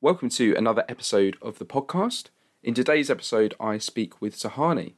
Welcome 0.00 0.28
to 0.30 0.54
another 0.54 0.84
episode 0.88 1.36
of 1.42 1.58
the 1.58 1.64
podcast. 1.64 2.26
In 2.62 2.72
today's 2.72 3.10
episode, 3.10 3.56
I 3.58 3.78
speak 3.78 4.20
with 4.22 4.36
Sahani. 4.36 4.92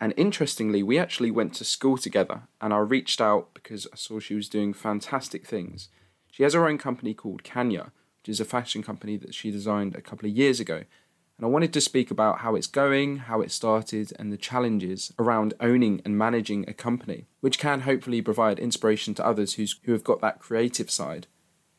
And 0.00 0.14
interestingly, 0.16 0.84
we 0.84 1.00
actually 1.00 1.32
went 1.32 1.52
to 1.54 1.64
school 1.64 1.98
together, 1.98 2.42
and 2.60 2.72
I 2.72 2.78
reached 2.78 3.20
out 3.20 3.54
because 3.54 3.88
I 3.92 3.96
saw 3.96 4.20
she 4.20 4.36
was 4.36 4.48
doing 4.48 4.72
fantastic 4.72 5.48
things. 5.48 5.88
She 6.30 6.44
has 6.44 6.54
her 6.54 6.68
own 6.68 6.78
company 6.78 7.12
called 7.12 7.42
Kanya, 7.42 7.90
which 8.22 8.28
is 8.28 8.38
a 8.38 8.44
fashion 8.44 8.84
company 8.84 9.16
that 9.16 9.34
she 9.34 9.50
designed 9.50 9.96
a 9.96 10.00
couple 10.00 10.28
of 10.28 10.36
years 10.36 10.60
ago. 10.60 10.84
And 11.36 11.44
I 11.44 11.48
wanted 11.48 11.72
to 11.72 11.80
speak 11.80 12.12
about 12.12 12.38
how 12.38 12.54
it's 12.54 12.68
going, 12.68 13.16
how 13.16 13.40
it 13.40 13.50
started, 13.50 14.12
and 14.16 14.32
the 14.32 14.36
challenges 14.36 15.12
around 15.18 15.54
owning 15.58 16.02
and 16.04 16.16
managing 16.16 16.68
a 16.68 16.72
company, 16.72 17.26
which 17.40 17.58
can 17.58 17.80
hopefully 17.80 18.22
provide 18.22 18.60
inspiration 18.60 19.12
to 19.14 19.26
others 19.26 19.54
who's, 19.54 19.80
who 19.82 19.92
have 19.92 20.04
got 20.04 20.20
that 20.20 20.38
creative 20.38 20.88
side. 20.88 21.26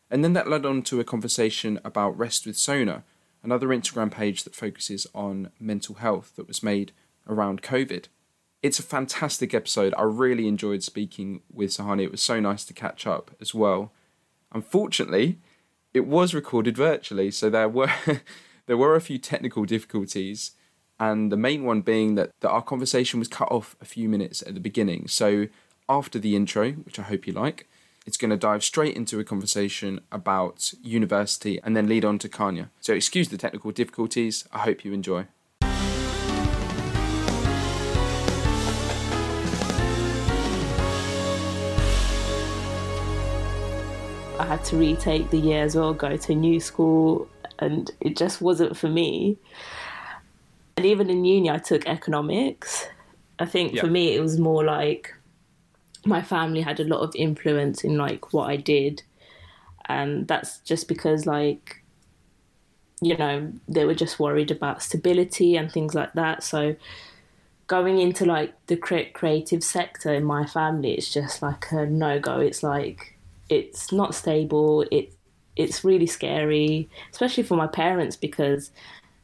And 0.10 0.24
then 0.24 0.34
that 0.34 0.50
led 0.50 0.66
on 0.66 0.82
to 0.84 1.00
a 1.00 1.04
conversation 1.04 1.80
about 1.84 2.18
Rest 2.18 2.46
with 2.46 2.58
Sona, 2.58 3.04
another 3.44 3.68
Instagram 3.68 4.12
page 4.12 4.44
that 4.44 4.56
focuses 4.56 5.08
on 5.14 5.52
mental 5.60 5.96
health 5.96 6.36
that 6.36 6.48
was 6.48 6.64
made 6.64 6.94
around 7.28 7.62
COVID. 7.62 8.06
It's 8.64 8.80
a 8.80 8.84
fantastic 8.84 9.54
episode. 9.54 9.94
I 9.98 10.04
really 10.04 10.48
enjoyed 10.48 10.84
speaking 10.84 11.42
with 11.52 11.72
Sahani. 11.72 12.04
It 12.04 12.12
was 12.12 12.22
so 12.22 12.40
nice 12.40 12.66
to 12.66 12.74
catch 12.74 13.06
up 13.06 13.32
as 13.40 13.54
well. 13.54 13.92
Unfortunately, 14.52 15.40
it 15.94 16.08
was 16.08 16.34
recorded 16.34 16.78
virtually, 16.78 17.32
so 17.32 17.50
there 17.50 17.70
were 17.70 17.92
there 18.66 18.78
were 18.78 18.96
a 18.96 19.02
few 19.02 19.18
technical 19.18 19.66
difficulties, 19.66 20.52
and 21.00 21.32
the 21.32 21.38
main 21.38 21.64
one 21.64 21.82
being 21.82 22.16
that, 22.16 22.32
that 22.40 22.50
our 22.50 22.62
conversation 22.62 23.20
was 23.20 23.28
cut 23.28 23.52
off 23.52 23.76
a 23.82 23.86
few 23.86 24.10
minutes 24.10 24.42
at 24.42 24.54
the 24.54 24.60
beginning. 24.60 25.08
So 25.08 25.48
after 25.88 26.20
the 26.20 26.36
intro, 26.36 26.72
which 26.72 27.00
I 27.00 27.04
hope 27.04 27.28
you 27.28 27.34
like, 27.34 27.68
it's 28.08 28.16
going 28.18 28.32
to 28.32 28.38
dive 28.38 28.64
straight 28.64 28.96
into 28.96 29.20
a 29.20 29.24
conversation 29.24 30.00
about 30.14 30.74
university 30.82 31.60
and 31.62 31.76
then 31.76 31.88
lead 31.88 32.06
on 32.06 32.18
to 32.20 32.30
Kanya. 32.30 32.70
So 32.80 32.94
excuse 32.94 33.28
the 33.28 33.38
technical 33.38 33.72
difficulties. 33.72 34.48
I 34.54 34.60
hope 34.60 34.86
you 34.86 34.94
enjoy. 34.94 35.28
I 44.40 44.46
had 44.46 44.64
to 44.66 44.78
retake 44.78 45.30
the 45.30 45.38
year 45.38 45.64
as 45.64 45.76
well, 45.76 45.94
go 45.94 46.16
to 46.16 46.36
new 46.36 46.60
school, 46.62 47.28
and 47.60 47.92
it 48.00 48.16
just 48.16 48.40
wasn't 48.40 48.78
for 48.78 48.88
me. 48.88 49.38
And 50.78 50.86
even 50.86 51.10
in 51.10 51.26
uni, 51.26 51.50
I 51.50 51.58
took 51.58 51.86
economics. 51.88 52.88
I 53.40 53.46
think 53.46 53.74
Yeah. 53.74 53.82
for 53.82 53.88
me, 53.88 54.14
it 54.16 54.22
was 54.22 54.40
more 54.40 54.64
like 54.64 55.14
my 56.08 56.22
family 56.22 56.62
had 56.62 56.80
a 56.80 56.86
lot 56.86 57.02
of 57.02 57.16
influence 57.16 57.84
in 57.84 57.98
like 57.98 58.34
what 58.34 58.50
I 58.50 58.56
did, 58.56 59.04
and 59.86 60.28
that's 60.28 60.60
just 60.60 60.88
because 60.88 61.26
like 61.26 61.84
you 63.02 63.16
know 63.16 63.52
they 63.68 63.86
were 63.86 63.94
just 63.94 64.20
worried 64.20 64.50
about 64.50 64.82
stability 64.82 65.56
and 65.56 65.72
things 65.72 65.94
like 65.94 66.14
that. 66.14 66.44
So 66.44 66.76
going 67.68 68.00
into 68.00 68.26
like 68.26 68.54
the 68.68 68.78
cre- 68.78 69.12
creative 69.14 69.64
sector 69.64 70.14
in 70.14 70.24
my 70.24 70.46
family, 70.46 70.94
it's 70.94 71.14
just 71.14 71.42
like 71.42 71.72
a 71.72 71.86
no 71.86 72.20
go. 72.20 72.40
It's 72.40 72.64
like 72.64 73.18
it's 73.50 73.92
not 73.92 74.16
stable. 74.16 74.86
It 74.92 75.14
it's 75.56 75.84
really 75.84 76.08
scary, 76.08 76.90
especially 77.12 77.44
for 77.44 77.58
my 77.58 77.68
parents 77.68 78.16
because 78.16 78.72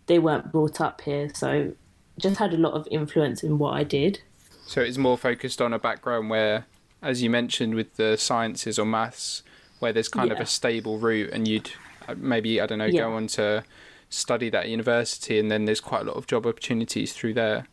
they 0.08 0.20
weren't 0.20 0.52
brought 0.52 0.82
up 0.82 1.02
here. 1.02 1.30
So 1.34 1.74
just 2.20 2.38
had 2.38 2.54
a 2.54 2.58
lot 2.58 2.74
of 2.74 2.88
influence 2.92 3.44
in 3.44 3.58
what 3.58 3.74
I 3.74 3.84
did. 3.84 4.22
So 4.66 4.82
it's 4.82 4.98
more 4.98 5.18
focused 5.18 5.62
on 5.62 5.74
a 5.74 5.80
background 5.80 6.30
where, 6.30 6.66
as 7.04 7.22
you 7.22 7.30
mentioned, 7.30 7.76
with 7.76 7.96
the 7.98 8.18
sciences 8.18 8.80
or 8.80 8.86
maths, 8.86 9.44
where 9.80 9.94
there's 9.94 10.08
kind 10.10 10.32
of 10.32 10.40
a 10.40 10.46
stable 10.46 10.98
route, 10.98 11.30
and 11.32 11.48
you'd 11.48 11.72
uh, 12.08 12.16
maybe 12.18 12.60
I 12.62 12.66
don't 12.66 12.80
know 12.80 12.86
Yeah. 12.86 13.02
go 13.02 13.14
on 13.14 13.28
to 13.28 13.64
study 14.10 14.50
that 14.50 14.64
at 14.66 14.70
university, 14.70 15.40
and 15.40 15.52
then 15.52 15.66
there's 15.66 15.82
quite 15.82 16.02
a 16.02 16.06
lot 16.06 16.16
of 16.16 16.28
job 16.28 16.46
opportunities 16.46 17.14
through 17.14 17.34
there. 17.34 17.68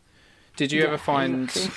Did 0.55 0.71
you 0.71 0.81
Yeah, 0.81 0.87
ever 0.87 0.97
find 0.97 1.43
exactly. 1.43 1.73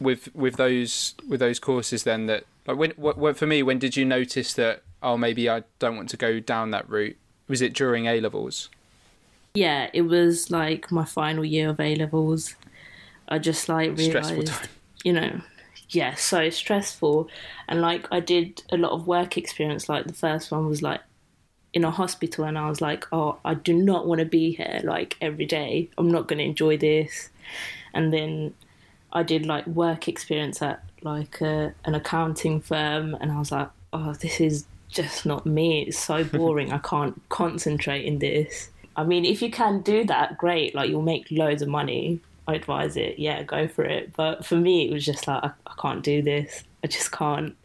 with 0.00 0.34
with 0.34 0.56
those 0.56 1.14
with 1.28 1.40
those 1.40 1.58
courses 1.58 2.02
then 2.02 2.26
that 2.26 2.44
like 2.66 2.76
when 2.76 2.92
what, 2.96 3.16
what 3.16 3.36
for 3.38 3.46
me 3.46 3.62
when 3.62 3.78
did 3.78 3.96
you 3.96 4.04
notice 4.04 4.52
that 4.54 4.82
oh 5.02 5.16
maybe 5.16 5.48
I 5.48 5.62
don't 5.78 5.96
want 5.96 6.08
to 6.10 6.16
go 6.16 6.40
down 6.40 6.70
that 6.72 6.88
route? 6.88 7.16
Was 7.48 7.62
it 7.62 7.72
during 7.72 8.06
A 8.06 8.20
levels? 8.20 8.68
Yeah, 9.54 9.88
it 9.94 10.02
was 10.02 10.50
like 10.50 10.90
my 10.92 11.04
final 11.04 11.44
year 11.44 11.70
of 11.70 11.80
A 11.80 11.94
levels. 11.96 12.54
I 13.28 13.38
just 13.38 13.68
like 13.68 13.98
Stressful 13.98 14.36
realized, 14.36 14.52
time. 14.52 14.68
you 15.04 15.12
know, 15.12 15.40
yeah, 15.88 16.14
so 16.14 16.50
stressful. 16.50 17.28
And 17.68 17.80
like 17.80 18.06
I 18.10 18.20
did 18.20 18.62
a 18.70 18.76
lot 18.76 18.92
of 18.92 19.06
work 19.06 19.36
experience. 19.36 19.88
Like 19.88 20.06
the 20.06 20.12
first 20.12 20.50
one 20.50 20.66
was 20.66 20.82
like 20.82 21.00
in 21.72 21.84
a 21.84 21.90
hospital, 21.90 22.44
and 22.44 22.58
I 22.58 22.68
was 22.68 22.80
like, 22.80 23.06
oh, 23.12 23.38
I 23.44 23.54
do 23.54 23.74
not 23.74 24.06
want 24.06 24.20
to 24.20 24.24
be 24.24 24.52
here 24.52 24.80
like 24.84 25.16
every 25.20 25.46
day. 25.46 25.90
I'm 25.98 26.10
not 26.10 26.28
going 26.28 26.38
to 26.38 26.44
enjoy 26.44 26.76
this. 26.76 27.30
And 27.94 28.12
then 28.12 28.54
I 29.12 29.22
did 29.22 29.46
like 29.46 29.66
work 29.66 30.08
experience 30.08 30.60
at 30.62 30.82
like 31.02 31.40
a, 31.40 31.74
an 31.84 31.94
accounting 31.94 32.60
firm, 32.60 33.14
and 33.20 33.30
I 33.30 33.38
was 33.38 33.52
like, 33.52 33.68
oh, 33.92 34.14
this 34.14 34.40
is 34.40 34.66
just 34.88 35.26
not 35.26 35.46
me. 35.46 35.82
It's 35.82 35.98
so 35.98 36.24
boring. 36.38 36.72
I 36.72 36.78
can't 36.78 37.20
concentrate 37.28 38.04
in 38.04 38.18
this. 38.18 38.70
I 38.96 39.04
mean, 39.04 39.24
if 39.24 39.42
you 39.42 39.50
can 39.50 39.82
do 39.82 40.04
that, 40.04 40.38
great. 40.38 40.74
Like 40.74 40.90
you'll 40.90 41.02
make 41.02 41.30
loads 41.30 41.62
of 41.62 41.68
money. 41.68 42.20
I 42.48 42.54
advise 42.54 42.96
it. 42.96 43.18
Yeah, 43.18 43.42
go 43.42 43.66
for 43.68 43.84
it. 43.84 44.14
But 44.16 44.44
for 44.44 44.56
me, 44.56 44.88
it 44.88 44.92
was 44.92 45.04
just 45.04 45.26
like 45.26 45.42
I, 45.44 45.50
I 45.66 45.72
can't 45.80 46.02
do 46.02 46.22
this. 46.22 46.64
I 46.84 46.86
just 46.86 47.10
can't. 47.12 47.56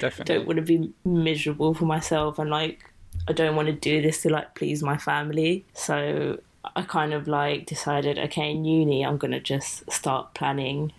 Definitely. 0.00 0.34
Don't 0.34 0.46
want 0.46 0.56
to 0.56 0.62
be 0.62 0.92
miserable 1.04 1.74
for 1.74 1.84
myself, 1.84 2.38
and 2.38 2.50
like 2.50 2.84
I 3.28 3.32
don't 3.32 3.54
want 3.56 3.66
to 3.66 3.72
do 3.72 4.00
this 4.02 4.22
to 4.22 4.30
like 4.30 4.54
please 4.54 4.82
my 4.82 4.96
family. 4.96 5.64
So 5.74 6.40
I 6.76 6.82
kind 6.82 7.12
of 7.12 7.28
like 7.28 7.66
decided, 7.66 8.18
okay, 8.18 8.50
in 8.50 8.64
uni, 8.64 9.04
I'm 9.04 9.16
gonna 9.16 9.40
just 9.40 9.90
start 9.90 10.34
planning, 10.34 10.92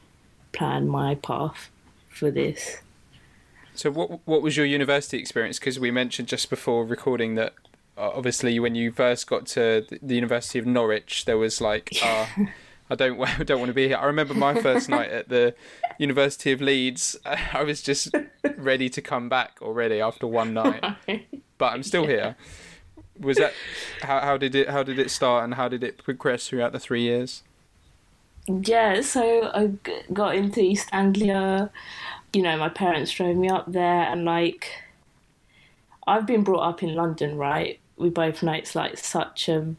plan 0.53 0.88
my 0.88 1.16
path 1.16 1.69
for 2.09 2.31
this. 2.31 2.78
So 3.74 3.90
what 3.90 4.19
what 4.25 4.41
was 4.41 4.56
your 4.57 4.66
university 4.66 5.18
experience? 5.18 5.59
Because 5.59 5.80
we 5.80 5.91
mentioned 5.91 6.28
just 6.28 6.50
before 6.50 6.85
recording 6.85 7.35
that 7.35 7.53
uh, 7.97 8.09
obviously 8.13 8.59
when 8.59 8.75
you 8.75 8.91
first 8.91 9.28
got 9.28 9.46
to 9.47 9.85
the- 9.90 10.00
the 10.01 10.16
University 10.16 10.59
of 10.59 10.66
Norwich, 10.66 11.25
there 11.25 11.38
was 11.38 11.59
like, 11.62 11.90
uh, 12.03 12.25
I 12.91 12.96
don't 12.96 13.18
don't 13.46 13.59
want 13.59 13.69
to 13.69 13.74
be 13.74 13.88
here. 13.88 13.97
I 13.97 14.06
remember 14.06 14.34
my 14.34 14.53
first 14.62 14.90
night 14.90 15.09
at 15.09 15.29
the 15.29 15.56
University 15.97 16.52
of 16.52 16.62
Leeds. 16.62 17.18
I 17.25 17.63
was 17.63 17.81
just 17.81 18.13
ready 18.57 18.90
to 18.90 19.02
come 19.02 19.29
back 19.29 19.57
already 19.62 20.02
after 20.02 20.28
one 20.28 20.53
night, 20.53 20.84
but 21.57 21.74
I'm 21.74 21.84
still 21.84 22.06
here. 22.06 22.35
Was 23.18 23.38
that 23.38 23.53
how 24.01 24.19
how 24.19 24.38
did 24.38 24.53
it 24.56 24.69
how 24.69 24.84
did 24.84 25.00
it 25.00 25.09
start 25.09 25.46
and 25.46 25.53
how 25.53 25.69
did 25.69 25.84
it 25.84 26.03
progress 26.03 26.50
throughout 26.50 26.74
the 26.74 26.80
three 26.80 27.01
years? 27.01 27.44
Yeah, 28.47 29.01
so 29.01 29.50
I 29.53 29.72
got 30.12 30.35
into 30.35 30.59
East 30.59 30.90
Anglia. 30.91 31.69
You 32.34 32.41
know, 32.41 32.57
my 32.57 32.69
parents 32.69 33.12
drove 33.12 33.38
me 33.38 33.50
up 33.50 33.72
there, 33.72 34.03
and 34.03 34.25
like, 34.25 34.84
I've 36.07 36.25
been 36.25 36.44
brought 36.44 36.68
up 36.68 36.84
in 36.84 36.96
London, 36.96 37.38
right? 37.38 37.80
We 37.96 38.09
both 38.09 38.41
know 38.41 38.53
it's 38.53 38.74
like 38.74 38.97
such 38.97 39.47
a, 39.47 39.75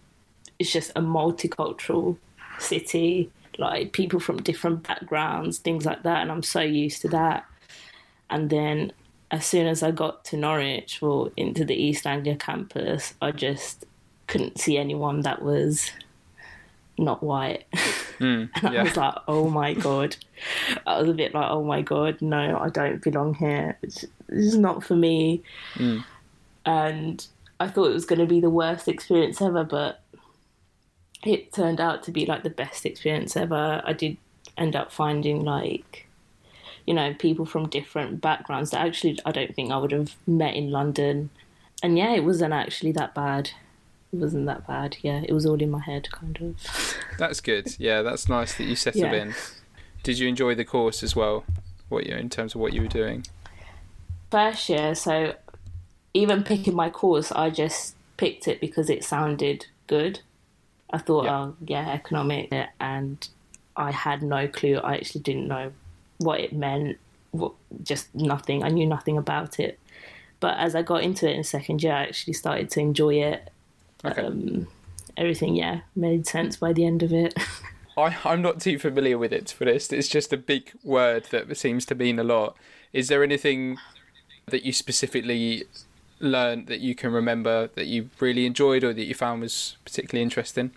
it's 0.58 0.72
just 0.72 0.92
a 0.94 1.00
multicultural 1.00 2.18
city, 2.62 3.30
like 3.58 3.92
people 3.92 4.20
from 4.20 4.42
different 4.42 4.82
backgrounds, 4.86 5.58
things 5.58 5.84
like 5.84 6.02
that, 6.04 6.22
and 6.22 6.30
I'm 6.30 6.42
so 6.42 6.60
used 6.60 7.02
to 7.02 7.08
that. 7.08 7.44
And 8.30 8.48
then 8.50 8.92
as 9.30 9.44
soon 9.46 9.66
as 9.66 9.82
I 9.82 9.90
got 9.90 10.24
to 10.26 10.36
Norwich 10.36 11.02
or 11.02 11.30
into 11.36 11.64
the 11.64 11.74
East 11.74 12.06
Anglia 12.06 12.36
campus, 12.36 13.14
I 13.20 13.30
just 13.32 13.84
couldn't 14.26 14.58
see 14.58 14.78
anyone 14.78 15.20
that 15.22 15.42
was 15.42 15.90
not 16.98 17.22
white. 17.22 17.64
Mm, 18.18 18.50
And 18.54 18.68
I 18.68 18.72
yeah. 18.74 18.82
was 18.84 18.96
like, 18.96 19.14
oh 19.26 19.48
my 19.50 19.74
god. 19.74 20.14
I 20.86 21.00
was 21.00 21.08
a 21.08 21.12
bit 21.14 21.34
like, 21.34 21.50
oh 21.50 21.64
my 21.64 21.82
god, 21.82 22.22
no, 22.22 22.56
I 22.56 22.68
don't 22.68 23.02
belong 23.02 23.34
here. 23.34 23.76
It's, 23.82 24.02
this 24.28 24.46
is 24.46 24.56
not 24.56 24.84
for 24.84 24.94
me. 24.94 25.42
Mm. 25.74 26.04
And 26.64 27.26
I 27.58 27.66
thought 27.66 27.86
it 27.90 27.94
was 27.94 28.04
going 28.04 28.20
to 28.20 28.26
be 28.26 28.38
the 28.38 28.50
worst 28.50 28.86
experience 28.86 29.42
ever, 29.42 29.64
but 29.64 30.02
it 31.24 31.52
turned 31.52 31.80
out 31.80 32.02
to 32.04 32.10
be 32.10 32.26
like 32.26 32.42
the 32.42 32.50
best 32.50 32.84
experience 32.86 33.36
ever. 33.36 33.82
I 33.84 33.92
did 33.92 34.16
end 34.58 34.74
up 34.76 34.92
finding 34.92 35.44
like, 35.44 36.06
you 36.86 36.94
know, 36.94 37.14
people 37.14 37.46
from 37.46 37.68
different 37.68 38.20
backgrounds 38.20 38.70
that 38.70 38.80
actually 38.84 39.18
I 39.24 39.30
don't 39.32 39.54
think 39.54 39.70
I 39.70 39.76
would 39.78 39.92
have 39.92 40.14
met 40.26 40.54
in 40.54 40.70
London. 40.70 41.30
And 41.82 41.96
yeah, 41.98 42.12
it 42.12 42.24
wasn't 42.24 42.52
actually 42.52 42.92
that 42.92 43.14
bad. 43.14 43.50
It 44.12 44.16
wasn't 44.16 44.46
that 44.46 44.66
bad. 44.66 44.96
Yeah, 45.02 45.22
it 45.26 45.32
was 45.32 45.46
all 45.46 45.60
in 45.60 45.70
my 45.70 45.80
head, 45.80 46.10
kind 46.10 46.38
of. 46.40 46.96
That's 47.18 47.40
good. 47.40 47.74
Yeah, 47.78 48.02
that's 48.02 48.28
nice 48.28 48.54
that 48.56 48.64
you 48.64 48.76
settled 48.76 49.04
Yeah. 49.04 49.14
in. 49.14 49.34
Did 50.02 50.18
you 50.18 50.28
enjoy 50.28 50.54
the 50.54 50.64
course 50.64 51.02
as 51.02 51.14
well? 51.16 51.44
What 51.88 52.06
you 52.06 52.14
in 52.16 52.28
terms 52.30 52.54
of 52.54 52.60
what 52.60 52.72
you 52.72 52.82
were 52.82 52.88
doing? 52.88 53.24
first 54.30 54.68
year, 54.70 54.94
so 54.94 55.34
even 56.14 56.42
picking 56.42 56.74
my 56.74 56.88
course, 56.88 57.30
I 57.32 57.50
just 57.50 57.94
picked 58.16 58.48
it 58.48 58.60
because 58.60 58.88
it 58.88 59.04
sounded 59.04 59.66
good. 59.86 60.20
I 60.92 60.98
thought, 60.98 61.24
Yeah. 61.24 61.38
oh, 61.38 61.56
yeah, 61.66 61.90
economic, 61.92 62.52
and 62.80 63.28
I 63.76 63.90
had 63.90 64.22
no 64.22 64.46
clue. 64.48 64.76
I 64.78 64.94
actually 64.94 65.22
didn't 65.22 65.48
know 65.48 65.72
what 66.18 66.40
it 66.40 66.52
meant, 66.52 66.98
what, 67.30 67.52
just 67.82 68.14
nothing. 68.14 68.62
I 68.62 68.68
knew 68.68 68.86
nothing 68.86 69.16
about 69.16 69.58
it. 69.58 69.78
But 70.40 70.58
as 70.58 70.74
I 70.74 70.82
got 70.82 71.02
into 71.02 71.28
it 71.28 71.36
in 71.36 71.44
second 71.44 71.82
year, 71.82 71.92
I 71.94 72.02
actually 72.02 72.34
started 72.34 72.68
to 72.70 72.80
enjoy 72.80 73.14
it. 73.22 73.50
Okay. 74.04 74.22
Um, 74.22 74.66
everything, 75.16 75.54
yeah, 75.54 75.80
made 75.94 76.26
sense 76.26 76.56
by 76.56 76.72
the 76.72 76.84
end 76.84 77.02
of 77.02 77.12
it. 77.12 77.34
I, 77.96 78.16
I'm 78.24 78.42
not 78.42 78.60
too 78.60 78.78
familiar 78.78 79.18
with 79.18 79.32
it, 79.32 79.46
to 79.48 79.58
be 79.58 79.70
honest. 79.70 79.92
It's 79.92 80.08
just 80.08 80.32
a 80.32 80.36
big 80.36 80.72
word 80.82 81.26
that 81.30 81.56
seems 81.56 81.86
to 81.86 81.94
mean 81.94 82.18
a 82.18 82.24
lot. 82.24 82.56
Is 82.92 83.08
there 83.08 83.22
anything 83.22 83.78
that 84.46 84.64
you 84.64 84.72
specifically 84.72 85.64
learned 86.18 86.66
that 86.68 86.80
you 86.80 86.94
can 86.94 87.12
remember 87.12 87.68
that 87.74 87.86
you 87.86 88.10
really 88.18 88.46
enjoyed 88.46 88.82
or 88.84 88.92
that 88.92 89.04
you 89.04 89.14
found 89.14 89.42
was 89.42 89.76
particularly 89.84 90.22
interesting? 90.22 90.72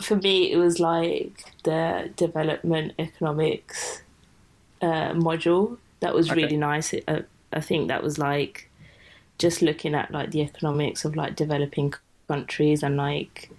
For 0.00 0.16
me, 0.16 0.50
it 0.52 0.56
was 0.56 0.80
like 0.80 1.44
the 1.64 2.12
development 2.16 2.94
economics 2.98 4.02
uh, 4.82 5.12
module. 5.12 5.78
That 6.00 6.14
was 6.14 6.32
Okay. 6.32 6.34
really 6.34 6.56
nice. 6.58 6.92
It, 6.94 7.04
uh, 7.08 7.22
I 7.52 7.60
think 7.60 7.88
that 7.88 8.02
was 8.02 8.18
like 8.18 8.70
just 9.38 9.62
looking 9.62 9.94
at 9.94 10.12
like 10.12 10.32
the 10.32 10.42
economics 10.42 11.04
of 11.04 11.16
like 11.16 11.36
developing 11.36 11.94
countries 12.28 12.82
and 12.82 12.96
like 12.96 13.50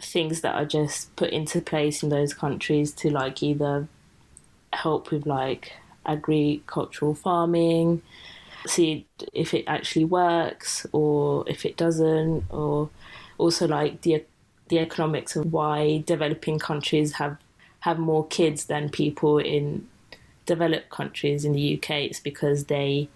things 0.00 0.40
that 0.42 0.54
are 0.54 0.64
just 0.64 1.14
put 1.16 1.30
into 1.30 1.60
place 1.60 2.02
in 2.02 2.08
those 2.08 2.34
countries 2.34 2.92
to 2.92 3.10
like 3.10 3.42
either 3.42 3.88
help 4.72 5.10
with 5.12 5.26
like 5.26 5.72
agricultural 6.06 7.14
farming 7.14 8.02
see 8.66 9.06
if 9.34 9.54
it 9.54 9.64
actually 9.68 10.04
works 10.04 10.86
or 10.92 11.44
if 11.48 11.66
it 11.66 11.76
doesn't 11.76 12.44
or 12.50 12.90
also 13.38 13.66
like 13.68 14.02
the 14.02 14.24
the 14.68 14.78
economics 14.78 15.36
of 15.36 15.52
why 15.52 16.02
developing 16.06 16.58
countries 16.58 17.14
have 17.14 17.36
have 17.80 17.98
more 17.98 18.26
kids 18.26 18.64
than 18.64 18.88
people 18.88 19.38
in 19.38 19.86
developed 20.46 20.90
countries 20.90 21.44
in 21.44 21.52
the 21.52 21.74
UK 21.76 21.90
it's 21.90 22.20
because 22.20 22.64
they 22.64 23.08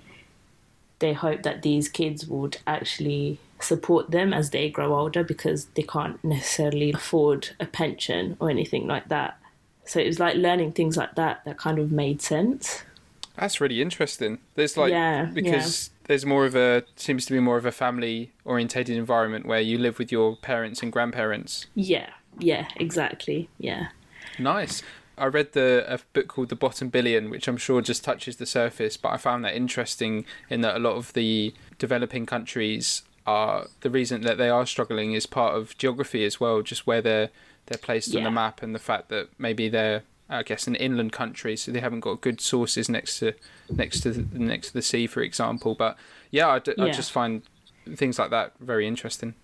they 1.02 1.12
hope 1.12 1.42
that 1.42 1.62
these 1.62 1.88
kids 1.88 2.26
would 2.26 2.58
actually 2.66 3.38
support 3.60 4.10
them 4.10 4.32
as 4.32 4.50
they 4.50 4.70
grow 4.70 4.96
older 4.96 5.22
because 5.22 5.66
they 5.74 5.82
can't 5.82 6.22
necessarily 6.24 6.92
afford 6.92 7.50
a 7.60 7.66
pension 7.66 8.36
or 8.40 8.50
anything 8.50 8.86
like 8.86 9.08
that. 9.08 9.38
So 9.84 10.00
it 10.00 10.06
was 10.06 10.20
like 10.20 10.36
learning 10.36 10.72
things 10.72 10.96
like 10.96 11.14
that 11.16 11.44
that 11.44 11.58
kind 11.58 11.78
of 11.78 11.92
made 11.92 12.22
sense. 12.22 12.82
That's 13.36 13.60
really 13.60 13.82
interesting. 13.82 14.38
There's 14.54 14.76
like 14.76 14.90
Yeah, 14.90 15.24
because 15.24 15.90
there's 16.04 16.26
more 16.26 16.44
of 16.44 16.54
a 16.54 16.84
seems 16.96 17.26
to 17.26 17.32
be 17.32 17.40
more 17.40 17.56
of 17.56 17.66
a 17.66 17.72
family 17.72 18.32
orientated 18.44 18.96
environment 18.96 19.46
where 19.46 19.60
you 19.60 19.78
live 19.78 19.98
with 19.98 20.10
your 20.12 20.36
parents 20.36 20.82
and 20.82 20.92
grandparents. 20.92 21.66
yeah 21.74 22.10
yeah 22.38 22.66
exactly 22.76 23.48
yeah 23.58 23.88
Nice. 24.38 24.82
I 25.18 25.26
read 25.26 25.52
the 25.52 25.84
a 25.86 25.98
book 26.14 26.28
called 26.28 26.48
The 26.48 26.56
Bottom 26.56 26.88
Billion, 26.88 27.28
which 27.28 27.46
I'm 27.46 27.58
sure 27.58 27.82
just 27.82 28.02
touches 28.02 28.36
the 28.36 28.46
surface, 28.46 28.96
but 28.96 29.10
I 29.10 29.18
found 29.18 29.44
that 29.44 29.54
interesting 29.54 30.24
in 30.48 30.62
that 30.62 30.76
a 30.76 30.78
lot 30.78 30.94
of 30.96 31.12
the 31.12 31.52
developing 31.78 32.24
countries 32.24 33.02
are 33.26 33.66
the 33.82 33.90
reason 33.90 34.22
that 34.22 34.38
they 34.38 34.48
are 34.48 34.64
struggling 34.66 35.12
is 35.12 35.26
part 35.26 35.54
of 35.54 35.76
geography 35.76 36.24
as 36.24 36.40
well, 36.40 36.62
just 36.62 36.86
where 36.86 37.02
they're 37.02 37.28
they're 37.66 37.78
placed 37.78 38.16
on 38.16 38.24
the 38.24 38.30
map 38.30 38.62
and 38.62 38.74
the 38.74 38.78
fact 38.80 39.08
that 39.10 39.28
maybe 39.38 39.68
they're 39.68 40.02
I 40.38 40.42
guess 40.42 40.66
an 40.66 40.74
inland 40.76 41.12
country, 41.12 41.56
so 41.56 41.70
they 41.72 41.80
haven't 41.80 42.00
got 42.00 42.20
good 42.20 42.40
sources 42.40 42.88
next 42.88 43.18
to 43.20 43.32
next 43.70 44.00
to 44.00 44.10
the, 44.10 44.38
next 44.38 44.68
to 44.68 44.72
the 44.74 44.82
sea, 44.82 45.06
for 45.06 45.20
example. 45.22 45.74
But 45.74 45.96
yeah, 46.30 46.48
I, 46.48 46.58
d- 46.58 46.74
I 46.78 46.86
Yeah. 46.86 46.92
just 46.92 47.12
find 47.12 47.42
things 47.96 48.18
like 48.18 48.30
that 48.30 48.52
very 48.60 48.86
interesting. 48.86 49.34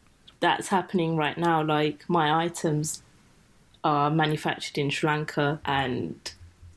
that's 0.40 0.69
happening 0.69 1.17
right 1.17 1.37
now. 1.37 1.62
Like 1.62 2.05
my 2.08 2.44
items 2.44 3.02
are 3.85 4.11
manufactured 4.11 4.79
in 4.79 4.88
Sri 4.90 5.08
Lanka 5.08 5.61
and 5.64 6.14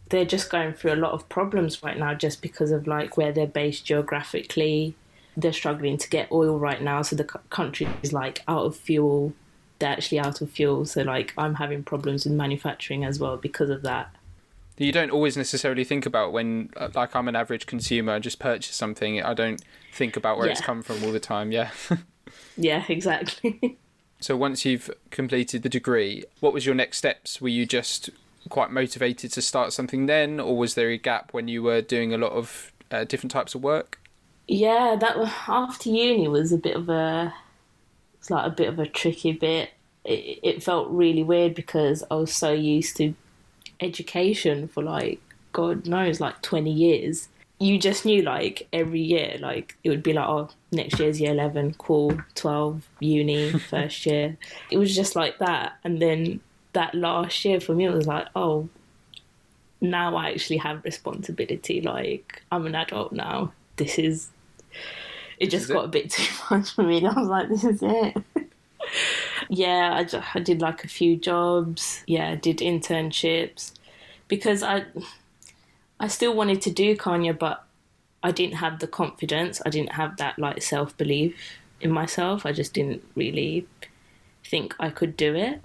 they're 0.09 0.25
just 0.25 0.49
going 0.49 0.73
through 0.73 0.93
a 0.93 0.95
lot 1.05 1.11
of 1.13 1.27
problems 1.29 1.81
right 1.83 1.97
now 1.97 2.13
just 2.13 2.41
because 2.41 2.71
of 2.71 2.87
like 2.87 3.17
where 3.17 3.31
they're 3.31 3.47
based 3.47 3.85
geographically. 3.85 4.95
They're 5.37 5.53
struggling 5.53 5.97
to 5.97 6.09
get 6.09 6.31
oil 6.31 6.59
right 6.59 6.81
now, 6.81 7.01
so 7.03 7.15
the 7.15 7.23
c- 7.23 7.39
country 7.49 7.87
is 8.03 8.11
like 8.11 8.43
out 8.47 8.65
of 8.65 8.75
fuel. 8.75 9.33
They're 9.81 9.89
actually 9.89 10.19
out 10.19 10.41
of 10.41 10.51
fuel, 10.51 10.85
so 10.85 11.01
like 11.01 11.33
I'm 11.39 11.55
having 11.55 11.83
problems 11.83 12.23
with 12.23 12.33
manufacturing 12.33 13.03
as 13.03 13.19
well 13.19 13.35
because 13.35 13.71
of 13.71 13.81
that. 13.81 14.15
you 14.77 14.91
don't 14.91 15.09
always 15.09 15.35
necessarily 15.35 15.83
think 15.83 16.05
about 16.05 16.31
when 16.31 16.69
uh, 16.77 16.89
like 16.93 17.15
I'm 17.15 17.27
an 17.27 17.35
average 17.35 17.65
consumer 17.65 18.13
I 18.13 18.19
just 18.19 18.37
purchase 18.37 18.75
something. 18.75 19.21
I 19.23 19.33
don't 19.33 19.59
think 19.91 20.15
about 20.15 20.37
where 20.37 20.47
it's 20.47 20.61
come 20.61 20.83
from 20.83 21.03
all 21.03 21.11
the 21.11 21.19
time 21.19 21.51
yeah. 21.51 21.71
Yeah, 22.55 22.85
exactly. 22.87 23.79
so 24.19 24.37
once 24.37 24.63
you've 24.65 24.89
completed 25.09 25.63
the 25.63 25.69
degree 25.69 26.25
what 26.41 26.53
was 26.53 26.65
your 26.65 26.75
next 26.75 26.99
steps? 26.99 27.41
Were 27.41 27.49
you 27.49 27.65
just 27.65 28.11
quite 28.49 28.69
motivated 28.69 29.31
to 29.33 29.41
start 29.41 29.73
something 29.73 30.05
then 30.05 30.39
or 30.39 30.55
was 30.55 30.75
there 30.75 30.89
a 30.89 30.97
gap 30.97 31.33
when 31.33 31.47
you 31.47 31.63
were 31.63 31.81
doing 31.81 32.13
a 32.13 32.17
lot 32.17 32.33
of 32.33 32.71
uh, 32.91 33.03
different 33.03 33.31
types 33.31 33.55
of 33.55 33.63
work? 33.63 33.99
Yeah, 34.47 34.95
that 34.99 35.17
after 35.47 35.89
uni 35.89 36.27
was 36.27 36.51
a 36.51 36.57
bit 36.57 36.75
of 36.75 36.89
a 36.89 37.33
it's 38.21 38.29
like 38.29 38.45
a 38.45 38.51
bit 38.51 38.69
of 38.69 38.77
a 38.77 38.85
tricky 38.85 39.31
bit. 39.31 39.71
It, 40.05 40.39
it 40.43 40.63
felt 40.63 40.89
really 40.91 41.23
weird 41.23 41.55
because 41.55 42.03
I 42.11 42.15
was 42.15 42.31
so 42.31 42.51
used 42.51 42.95
to 42.97 43.15
education 43.79 44.67
for 44.67 44.83
like 44.83 45.19
God 45.53 45.87
knows 45.87 46.21
like 46.21 46.43
twenty 46.43 46.71
years. 46.71 47.29
You 47.57 47.79
just 47.79 48.05
knew 48.05 48.21
like 48.21 48.67
every 48.71 49.01
year, 49.01 49.37
like 49.39 49.75
it 49.83 49.89
would 49.89 50.03
be 50.03 50.13
like, 50.13 50.27
oh, 50.27 50.49
next 50.71 50.99
year's 50.99 51.19
year 51.19 51.31
eleven, 51.31 51.73
cool, 51.79 52.15
twelve, 52.35 52.87
uni, 52.99 53.53
first 53.71 54.05
year. 54.05 54.37
It 54.69 54.77
was 54.77 54.95
just 54.95 55.15
like 55.15 55.39
that, 55.39 55.73
and 55.83 55.99
then 55.99 56.41
that 56.73 56.93
last 56.93 57.43
year 57.43 57.59
for 57.59 57.73
me 57.73 57.85
it 57.85 57.93
was 57.93 58.05
like, 58.05 58.27
oh, 58.35 58.69
now 59.81 60.15
I 60.15 60.29
actually 60.29 60.57
have 60.57 60.85
responsibility. 60.85 61.81
Like 61.81 62.43
I'm 62.51 62.67
an 62.67 62.75
adult 62.75 63.13
now. 63.13 63.53
This 63.77 63.97
is. 63.97 64.29
It 65.41 65.49
just 65.49 65.65
is 65.65 65.69
it. 65.71 65.73
got 65.73 65.85
a 65.85 65.89
bit 65.89 66.09
too 66.11 66.33
much 66.49 66.71
for 66.71 66.83
me. 66.83 66.97
And 66.97 67.07
I 67.07 67.19
was 67.19 67.27
like, 67.27 67.49
this 67.49 67.63
is 67.63 67.79
it. 67.81 68.17
yeah, 69.49 69.91
I, 69.93 70.03
ju- 70.03 70.21
I 70.35 70.39
did 70.39 70.61
like 70.61 70.83
a 70.83 70.87
few 70.87 71.17
jobs. 71.17 72.03
Yeah, 72.07 72.29
I 72.29 72.35
did 72.35 72.59
internships 72.59 73.73
because 74.27 74.63
I, 74.63 74.85
I 75.99 76.07
still 76.07 76.35
wanted 76.35 76.61
to 76.63 76.71
do 76.71 76.95
Kanya, 76.95 77.33
but 77.33 77.63
I 78.23 78.31
didn't 78.31 78.55
have 78.57 78.79
the 78.79 78.87
confidence. 78.87 79.61
I 79.65 79.69
didn't 79.69 79.93
have 79.93 80.17
that 80.17 80.37
like 80.37 80.61
self 80.61 80.95
belief 80.97 81.35
in 81.79 81.91
myself. 81.91 82.45
I 82.45 82.51
just 82.51 82.73
didn't 82.73 83.03
really 83.15 83.67
think 84.45 84.75
I 84.79 84.89
could 84.89 85.17
do 85.17 85.35
it. 85.35 85.61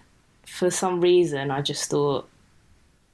For 0.46 0.70
some 0.70 1.00
reason, 1.00 1.50
I 1.50 1.60
just 1.60 1.90
thought 1.90 2.28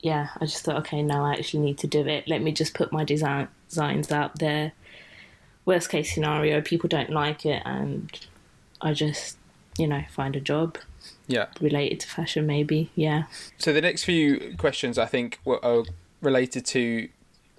yeah, 0.03 0.29
I 0.41 0.47
just 0.47 0.65
thought, 0.65 0.77
okay, 0.79 1.01
now 1.01 1.25
I 1.25 1.35
actually 1.35 1.61
need 1.61 1.79
to 1.79 1.87
do 1.87 2.01
it. 2.07 2.27
Let 2.27 2.43
me 2.43 2.51
just 2.53 2.75
put 2.75 2.93
my 2.93 3.05
design 3.05 3.49
designs 3.69 4.11
out 4.11 4.39
there. 4.41 4.73
Worst 5.65 5.91
case 5.91 6.13
scenario, 6.13 6.61
people 6.61 6.89
don't 6.89 7.11
like 7.11 7.47
it, 7.47 7.63
and 7.65 8.19
I 8.81 8.93
just, 8.93 9.37
you 9.79 9.87
know, 9.87 10.03
find 10.11 10.37
a 10.37 10.41
job 10.41 10.79
yeah 11.27 11.47
related 11.61 12.01
to 12.01 12.09
fashion, 12.09 12.47
maybe. 12.47 12.91
Yeah, 12.95 13.25
So 13.59 13.73
the 13.73 13.81
next 13.81 14.05
few 14.05 14.55
questions 14.59 14.99
I 14.99 15.07
think 15.07 15.39
are 15.47 15.85
related 16.21 16.65
to 16.67 17.09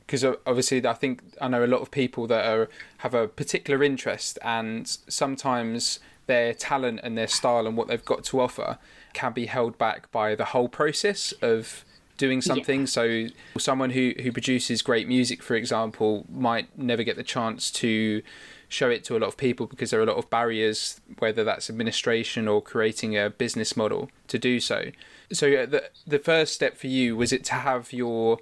because 0.05 0.23
obviously 0.45 0.85
I 0.85 0.93
think 0.93 1.21
I 1.41 1.47
know 1.47 1.63
a 1.63 1.67
lot 1.67 1.81
of 1.81 1.91
people 1.91 2.27
that 2.27 2.45
are 2.45 2.69
have 2.97 3.13
a 3.13 3.27
particular 3.27 3.83
interest 3.83 4.37
and 4.41 4.87
sometimes 5.07 5.99
their 6.27 6.53
talent 6.53 7.01
and 7.03 7.17
their 7.17 7.27
style 7.27 7.67
and 7.67 7.75
what 7.75 7.87
they've 7.87 8.03
got 8.03 8.23
to 8.25 8.39
offer 8.39 8.77
can 9.13 9.33
be 9.33 9.45
held 9.45 9.77
back 9.77 10.11
by 10.11 10.35
the 10.35 10.45
whole 10.45 10.69
process 10.69 11.33
of 11.41 11.83
doing 12.17 12.41
something. 12.41 12.87
So 12.87 13.27
someone 13.57 13.91
who 13.91 14.13
who 14.21 14.31
produces 14.31 14.81
great 14.81 15.07
music 15.07 15.41
for 15.41 15.55
example 15.55 16.25
might 16.29 16.77
never 16.77 17.03
get 17.03 17.15
the 17.15 17.23
chance 17.23 17.71
to 17.71 18.21
show 18.69 18.89
it 18.89 19.03
to 19.03 19.15
a 19.15 19.19
lot 19.19 19.27
of 19.27 19.37
people 19.37 19.67
because 19.67 19.91
there 19.91 19.99
are 19.99 20.03
a 20.03 20.07
lot 20.07 20.17
of 20.17 20.29
barriers 20.29 20.99
whether 21.19 21.43
that's 21.43 21.69
administration 21.69 22.47
or 22.47 22.61
creating 22.61 23.15
a 23.15 23.29
business 23.29 23.77
model 23.77 24.09
to 24.27 24.39
do 24.39 24.59
so. 24.59 24.91
So 25.31 25.47
uh, 25.53 25.65
the 25.65 25.89
the 26.05 26.19
first 26.19 26.53
step 26.53 26.77
for 26.77 26.87
you 26.87 27.15
was 27.15 27.31
it 27.31 27.43
to 27.45 27.53
have 27.53 27.93
your 27.93 28.39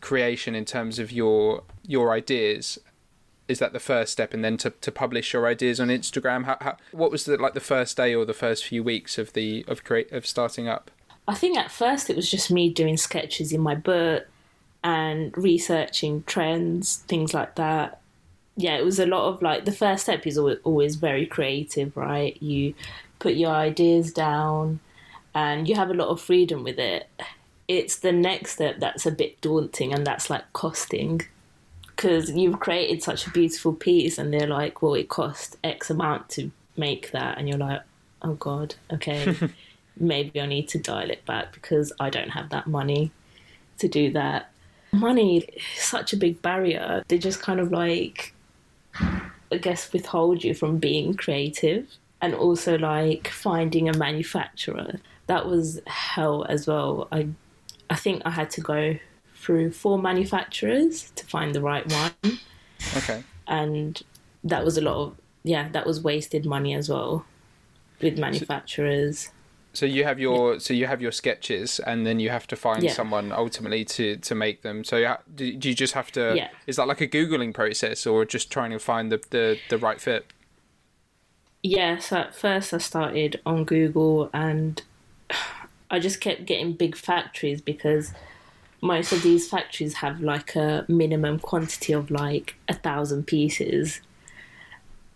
creation 0.00 0.54
in 0.54 0.64
terms 0.64 0.98
of 0.98 1.10
your 1.12 1.62
your 1.86 2.12
ideas? 2.12 2.78
Is 3.48 3.58
that 3.58 3.72
the 3.72 3.80
first 3.80 4.12
step? 4.12 4.32
And 4.32 4.44
then 4.44 4.56
to, 4.58 4.70
to 4.70 4.92
publish 4.92 5.32
your 5.32 5.46
ideas 5.46 5.80
on 5.80 5.88
instagram? 5.88 6.44
How, 6.44 6.56
how 6.60 6.76
what 6.92 7.10
was 7.10 7.24
the 7.24 7.36
like 7.36 7.54
the 7.54 7.60
first 7.60 7.96
day 7.96 8.14
or 8.14 8.24
the 8.24 8.34
first 8.34 8.64
few 8.64 8.82
weeks 8.82 9.18
of 9.18 9.32
the 9.32 9.64
of 9.68 9.84
create 9.84 10.10
of 10.12 10.26
starting 10.26 10.68
up 10.68 10.90
I 11.28 11.34
think 11.34 11.56
at 11.56 11.70
first 11.70 12.10
it 12.10 12.16
was 12.16 12.30
just 12.30 12.50
me 12.50 12.70
doing 12.70 12.96
sketches 12.96 13.52
in 13.52 13.60
my 13.60 13.74
book 13.74 14.26
and 14.82 15.36
researching 15.36 16.24
trends, 16.24 16.96
things 17.08 17.32
like 17.32 17.54
that. 17.54 18.00
Yeah, 18.56 18.76
it 18.76 18.84
was 18.84 18.98
a 18.98 19.06
lot 19.06 19.28
of 19.28 19.40
like 19.40 19.64
the 19.64 19.72
first 19.72 20.04
step 20.04 20.26
is 20.26 20.36
al- 20.36 20.56
always 20.64 20.96
very 20.96 21.26
creative, 21.26 21.96
right? 21.96 22.40
You 22.42 22.74
put 23.18 23.34
your 23.34 23.52
ideas 23.52 24.12
down 24.12 24.80
and 25.34 25.68
you 25.68 25.76
have 25.76 25.90
a 25.90 25.94
lot 25.94 26.08
of 26.08 26.20
freedom 26.20 26.64
with 26.64 26.78
it. 26.78 27.08
It's 27.68 28.00
the 28.00 28.12
next 28.12 28.52
step 28.52 28.80
that's 28.80 29.06
a 29.06 29.10
bit 29.10 29.40
daunting, 29.40 29.94
and 29.94 30.06
that's 30.06 30.28
like 30.28 30.52
costing. 30.52 31.22
Because 31.86 32.30
you've 32.30 32.58
created 32.60 33.02
such 33.02 33.26
a 33.26 33.30
beautiful 33.30 33.72
piece, 33.72 34.18
and 34.18 34.32
they're 34.34 34.48
like, 34.48 34.82
well, 34.82 34.94
it 34.94 35.08
cost 35.08 35.56
X 35.62 35.88
amount 35.88 36.28
to 36.30 36.50
make 36.76 37.12
that. 37.12 37.38
And 37.38 37.48
you're 37.48 37.58
like, 37.58 37.80
oh 38.22 38.34
God, 38.34 38.74
okay 38.92 39.34
maybe 39.98 40.40
I 40.40 40.46
need 40.46 40.68
to 40.68 40.78
dial 40.78 41.10
it 41.10 41.24
back 41.26 41.52
because 41.52 41.92
I 42.00 42.10
don't 42.10 42.30
have 42.30 42.50
that 42.50 42.66
money 42.66 43.10
to 43.78 43.88
do 43.88 44.10
that. 44.12 44.50
Money 44.92 45.38
is 45.38 45.44
such 45.76 46.12
a 46.12 46.16
big 46.16 46.42
barrier. 46.42 47.02
They 47.08 47.18
just 47.18 47.40
kind 47.40 47.60
of 47.60 47.72
like, 47.72 48.34
I 49.50 49.56
guess, 49.60 49.92
withhold 49.92 50.44
you 50.44 50.54
from 50.54 50.78
being 50.78 51.14
creative. 51.14 51.86
and 52.22 52.34
also 52.34 52.78
like 52.78 53.28
finding 53.28 53.88
a 53.88 53.96
manufacturer. 53.98 55.00
That 55.26 55.46
was 55.48 55.80
hell 55.86 56.44
as 56.48 56.66
well. 56.66 57.08
I 57.10 57.28
I 57.90 57.96
think 57.96 58.22
I 58.24 58.30
had 58.30 58.48
to 58.50 58.60
go 58.60 58.96
through 59.34 59.72
four 59.72 59.98
manufacturers 59.98 61.10
to 61.16 61.26
find 61.26 61.54
the 61.54 61.60
right 61.60 61.86
one. 61.92 62.38
Okay. 62.96 63.22
And 63.46 64.00
that 64.44 64.64
was 64.64 64.78
a 64.78 64.80
lot 64.80 64.96
of 64.96 65.16
yeah, 65.42 65.68
that 65.70 65.84
was 65.86 66.00
wasted 66.00 66.46
money 66.46 66.74
as 66.74 66.88
well 66.88 67.24
with 68.00 68.18
manufacturers. 68.18 69.18
So 69.24 69.30
you 69.86 70.04
have 70.04 70.18
your 70.20 70.60
so 70.60 70.74
you 70.74 70.86
have 70.86 71.00
your 71.00 71.12
sketches, 71.12 71.80
and 71.80 72.06
then 72.06 72.20
you 72.20 72.30
have 72.30 72.46
to 72.48 72.56
find 72.56 72.82
Yeah. 72.82 72.92
someone 72.92 73.32
ultimately 73.32 73.84
to 73.86 74.16
to 74.16 74.34
make 74.34 74.62
them. 74.62 74.84
So 74.84 74.96
you 74.98 75.06
ha- 75.06 75.22
do, 75.34 75.52
do 75.54 75.68
you 75.68 75.74
just 75.74 75.94
have 75.94 76.12
to? 76.12 76.34
Yeah. 76.36 76.48
Is 76.66 76.76
that 76.76 76.86
like 76.86 77.00
a 77.00 77.08
googling 77.08 77.54
process, 77.54 78.06
or 78.06 78.24
just 78.24 78.50
trying 78.50 78.70
to 78.70 78.78
find 78.78 79.10
the 79.10 79.20
the, 79.30 79.58
the 79.70 79.78
right 79.78 80.00
fit? 80.00 80.26
Yeah, 81.62 81.98
so 81.98 82.16
at 82.18 82.34
first 82.34 82.74
I 82.74 82.78
started 82.78 83.40
on 83.46 83.64
Google 83.64 84.28
and 84.32 84.82
I 85.90 85.98
just 86.00 86.20
kept 86.20 86.44
getting 86.46 86.72
big 86.72 86.96
factories 86.96 87.60
because 87.60 88.12
most 88.80 89.12
of 89.12 89.22
these 89.22 89.48
factories 89.48 89.94
have 89.94 90.20
like 90.20 90.56
a 90.56 90.84
minimum 90.88 91.38
quantity 91.38 91.92
of 91.92 92.10
like 92.10 92.56
a 92.68 92.74
thousand 92.74 93.26
pieces. 93.26 94.00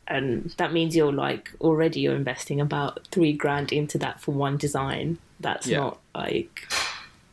And 0.08 0.50
that 0.58 0.72
means 0.72 0.94
you're 0.94 1.12
like 1.12 1.50
already 1.60 2.00
you're 2.00 2.14
investing 2.14 2.60
about 2.60 3.06
three 3.10 3.32
grand 3.32 3.72
into 3.72 3.98
that 3.98 4.20
for 4.20 4.32
one 4.32 4.56
design. 4.56 5.18
That's 5.40 5.66
Yeah. 5.66 5.78
not 5.78 5.98
like 6.14 6.68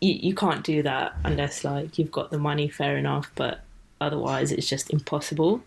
you, 0.02 0.14
you 0.14 0.36
can't 0.36 0.64
do 0.64 0.82
that 0.84 1.16
unless 1.24 1.64
like 1.64 1.98
you've 2.00 2.12
got 2.12 2.32
the 2.32 2.40
money, 2.40 2.68
fair 2.68 2.98
enough, 2.98 3.32
but 3.36 3.62
otherwise 4.02 4.52
it's 4.52 4.68
just 4.68 4.90
impossible. 4.90 5.64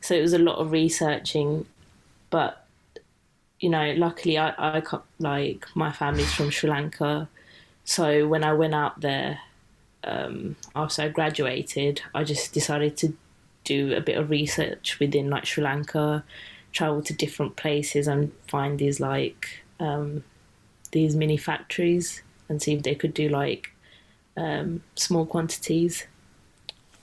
So 0.00 0.14
it 0.14 0.20
was 0.20 0.32
a 0.32 0.38
lot 0.38 0.56
of 0.58 0.72
researching 0.72 1.66
but 2.30 2.66
you 3.60 3.68
know 3.68 3.92
luckily 3.96 4.38
i 4.38 4.48
i 4.58 4.82
like 5.20 5.66
my 5.74 5.92
family's 5.92 6.32
from 6.32 6.50
sri 6.50 6.68
lanka 6.68 7.28
so 7.84 8.26
when 8.26 8.42
i 8.42 8.52
went 8.52 8.74
out 8.74 9.00
there 9.02 9.38
um 10.04 10.56
after 10.74 11.02
i 11.02 11.08
graduated 11.08 12.00
i 12.14 12.24
just 12.24 12.52
decided 12.52 12.96
to 12.96 13.12
do 13.64 13.94
a 13.94 14.00
bit 14.00 14.16
of 14.16 14.30
research 14.30 14.98
within 14.98 15.30
like 15.30 15.46
sri 15.46 15.62
lanka 15.62 16.24
travel 16.72 17.02
to 17.02 17.12
different 17.12 17.56
places 17.56 18.06
and 18.08 18.32
find 18.48 18.78
these 18.78 18.98
like 19.00 19.62
um 19.80 20.24
these 20.92 21.14
mini 21.14 21.36
factories 21.36 22.22
and 22.48 22.60
see 22.62 22.72
if 22.74 22.82
they 22.82 22.94
could 22.94 23.14
do 23.14 23.28
like 23.28 23.72
um 24.36 24.82
small 24.96 25.26
quantities 25.26 26.06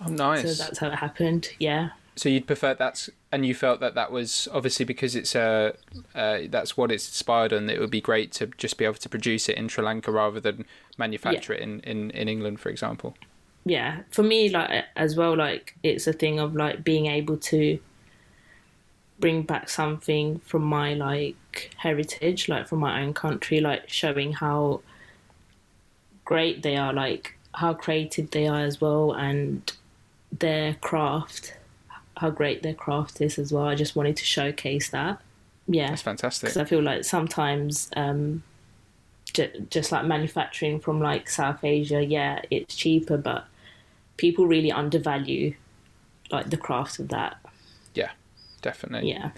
Oh, 0.05 0.09
nice. 0.09 0.57
so 0.57 0.63
that's 0.63 0.79
how 0.79 0.87
it 0.87 0.95
happened 0.95 1.49
yeah 1.59 1.89
So 2.15 2.29
you'd 2.29 2.47
prefer 2.47 2.73
that's, 2.73 3.09
and 3.31 3.45
you 3.45 3.53
felt 3.53 3.79
that 3.79 3.95
that 3.95 4.11
was 4.11 4.47
obviously 4.53 4.85
because 4.85 5.15
it's 5.15 5.35
a, 5.35 5.73
uh, 6.15 6.39
that's 6.49 6.75
what 6.77 6.91
it's 6.91 7.07
inspired 7.07 7.53
on. 7.53 7.69
It 7.69 7.79
would 7.79 7.91
be 7.91 8.01
great 8.01 8.31
to 8.33 8.47
just 8.57 8.77
be 8.77 8.83
able 8.85 8.95
to 8.95 9.09
produce 9.09 9.47
it 9.49 9.57
in 9.57 9.67
Sri 9.69 9.83
Lanka 9.83 10.11
rather 10.11 10.39
than 10.41 10.65
manufacture 10.97 11.53
it 11.53 11.61
in, 11.61 11.79
in, 11.81 12.11
in 12.11 12.27
England, 12.27 12.59
for 12.59 12.69
example. 12.69 13.15
Yeah 13.69 14.01
for 14.09 14.23
me 14.23 14.49
like 14.49 14.85
as 14.95 15.15
well 15.15 15.35
like 15.35 15.75
it's 15.83 16.07
a 16.07 16.13
thing 16.13 16.39
of 16.39 16.55
like 16.55 16.83
being 16.83 17.05
able 17.05 17.37
to 17.37 17.79
bring 19.19 19.41
back 19.43 19.69
something 19.69 20.39
from 20.39 20.63
my 20.63 20.93
like 20.93 21.71
heritage 21.77 22.47
like 22.47 22.67
from 22.67 22.79
my 22.79 23.01
own 23.01 23.13
country 23.13 23.59
like 23.59 23.87
showing 23.89 24.33
how 24.33 24.81
great 26.25 26.63
they 26.63 26.75
are 26.77 26.93
like 26.93 27.35
how 27.55 27.73
creative 27.73 28.31
they 28.31 28.47
are 28.47 28.61
as 28.61 28.79
well 28.79 29.11
and 29.13 29.73
their 30.31 30.73
craft 30.75 31.53
how 32.19 32.29
great 32.29 32.63
their 32.63 32.73
craft 32.73 33.21
is 33.21 33.39
as 33.39 33.53
well. 33.53 33.63
I 33.63 33.75
just 33.75 33.95
wanted 33.95 34.17
to 34.17 34.25
showcase 34.25 34.89
that. 34.89 35.21
Yeah. 35.67 35.87
That's 35.87 36.01
fantastic. 36.01 36.49
because 36.49 36.57
I 36.57 36.65
feel 36.65 36.81
like 36.81 37.05
sometimes 37.05 37.89
um, 37.95 38.43
j- 39.31 39.65
just 39.69 39.93
like 39.93 40.05
manufacturing 40.05 40.81
from 40.81 40.99
like 40.99 41.29
South 41.29 41.63
Asia, 41.63 42.03
yeah, 42.03 42.41
it's 42.51 42.75
cheaper, 42.75 43.15
but 43.17 43.47
people 44.19 44.45
really 44.45 44.71
undervalue 44.71 45.55
like 46.31 46.49
the 46.51 46.57
craft 46.57 46.99
of 46.99 47.07
that. 47.09 47.37
Yeah, 47.95 48.11
definitely. 48.61 49.09
Yeah, 49.09 49.31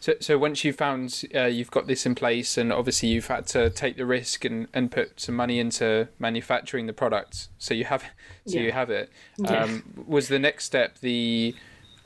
So, 0.00 0.14
so 0.20 0.38
once 0.38 0.64
you 0.64 0.72
found 0.72 1.24
uh, 1.34 1.44
you've 1.44 1.70
got 1.70 1.86
this 1.86 2.06
in 2.06 2.14
place, 2.14 2.56
and 2.56 2.72
obviously 2.72 3.10
you've 3.10 3.26
had 3.26 3.46
to 3.48 3.68
take 3.68 3.96
the 3.98 4.06
risk 4.06 4.44
and, 4.46 4.66
and 4.72 4.90
put 4.90 5.20
some 5.20 5.36
money 5.36 5.58
into 5.58 6.08
manufacturing 6.18 6.86
the 6.86 6.92
product, 6.94 7.48
so 7.58 7.74
you 7.74 7.84
have 7.84 8.02
so 8.46 8.56
Yeah. 8.56 8.62
you 8.62 8.72
have 8.72 8.88
it. 8.90 9.10
Yeah. 9.36 9.64
Um, 9.64 10.04
was 10.06 10.28
the 10.28 10.38
next 10.38 10.64
step 10.64 10.98
the, 11.00 11.54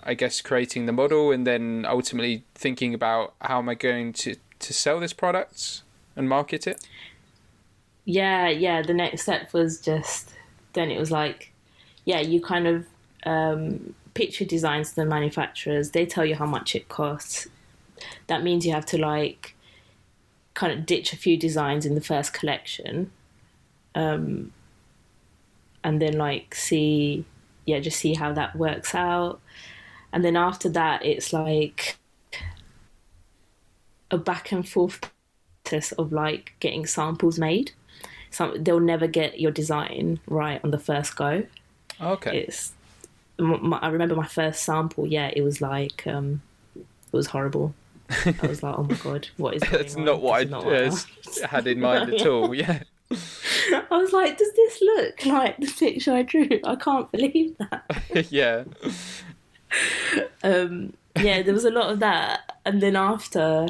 I 0.02 0.14
guess, 0.14 0.40
creating 0.40 0.86
the 0.86 0.92
model, 0.92 1.30
and 1.30 1.46
then 1.46 1.84
ultimately 1.88 2.42
thinking 2.54 2.94
about 2.94 3.34
how 3.40 3.58
am 3.58 3.68
I 3.68 3.74
going 3.74 4.12
to 4.24 4.34
to 4.66 4.72
sell 4.72 4.98
this 5.00 5.12
product 5.12 5.82
and 6.16 6.28
market 6.28 6.66
it? 6.66 6.78
yeah, 8.04 8.48
yeah. 8.48 8.82
The 8.82 8.94
next 8.94 9.22
step 9.22 9.52
was 9.52 9.80
just 9.80 10.30
then 10.72 10.90
it 10.90 10.98
was 10.98 11.10
like, 11.10 11.51
yeah, 12.04 12.20
you 12.20 12.40
kind 12.40 12.66
of 12.66 12.86
um, 13.24 13.94
pitch 14.14 14.40
your 14.40 14.48
designs 14.48 14.90
to 14.90 14.96
the 14.96 15.04
manufacturers. 15.04 15.90
They 15.90 16.06
tell 16.06 16.24
you 16.24 16.34
how 16.34 16.46
much 16.46 16.74
it 16.74 16.88
costs. 16.88 17.48
That 18.26 18.42
means 18.42 18.66
you 18.66 18.72
have 18.72 18.86
to 18.86 18.98
like 18.98 19.54
kind 20.54 20.72
of 20.72 20.86
ditch 20.86 21.12
a 21.12 21.16
few 21.16 21.36
designs 21.36 21.86
in 21.86 21.94
the 21.94 22.00
first 22.00 22.32
collection 22.32 23.10
um, 23.94 24.52
and 25.84 26.00
then 26.00 26.14
like 26.14 26.54
see 26.54 27.24
yeah 27.64 27.78
just 27.78 27.98
see 27.98 28.14
how 28.14 28.32
that 28.32 28.56
works 28.56 28.94
out 28.94 29.40
and 30.12 30.24
then 30.24 30.36
after 30.36 30.68
that 30.68 31.04
it's 31.04 31.32
like 31.32 31.96
a 34.10 34.18
back 34.18 34.52
and 34.52 34.68
forth 34.68 35.00
process 35.64 35.92
of 35.92 36.12
like 36.12 36.54
getting 36.60 36.84
samples 36.84 37.38
made 37.38 37.72
some 38.30 38.62
they'll 38.62 38.80
never 38.80 39.06
get 39.06 39.40
your 39.40 39.50
design 39.50 40.20
right 40.26 40.60
on 40.64 40.70
the 40.70 40.78
first 40.78 41.16
go 41.16 41.44
Okay. 42.02 42.38
it's 42.42 42.72
my, 43.38 43.78
i 43.78 43.88
remember 43.88 44.14
my 44.14 44.26
first 44.26 44.62
sample 44.64 45.06
yeah 45.06 45.30
it 45.34 45.42
was 45.42 45.60
like 45.60 46.06
um 46.06 46.42
it 46.76 46.84
was 47.12 47.26
horrible 47.28 47.74
i 48.10 48.46
was 48.46 48.62
like 48.62 48.78
oh 48.78 48.82
my 48.84 48.94
god 48.96 49.28
what 49.38 49.54
is 49.54 49.62
That's 49.70 49.96
on? 49.96 50.04
not 50.04 50.20
what 50.20 50.40
I 50.40 50.44
This 50.44 50.50
not 50.50 50.66
uh, 50.66 51.44
I- 51.44 51.48
had 51.48 51.66
in 51.66 51.80
mind 51.80 52.12
at 52.14 52.26
all. 52.26 52.54
Yeah. 52.62 52.82
I 53.90 53.96
was 53.98 54.12
like, 54.14 54.38
does 54.38 54.52
this 54.54 54.80
look 54.80 55.26
like 55.26 55.58
the 55.58 55.66
picture 55.66 56.12
I 56.14 56.22
drew? 56.22 56.48
I 56.64 56.76
can't 56.76 57.10
believe 57.12 57.56
that. 57.58 58.26
yeah. 58.30 58.64
Um, 60.42 60.94
yeah, 61.20 61.42
there 61.42 61.54
was 61.54 61.64
a 61.64 61.70
lot 61.70 61.90
of 61.90 62.00
that. 62.00 62.40
And 62.64 62.80
then 62.80 62.96
after, 62.96 63.68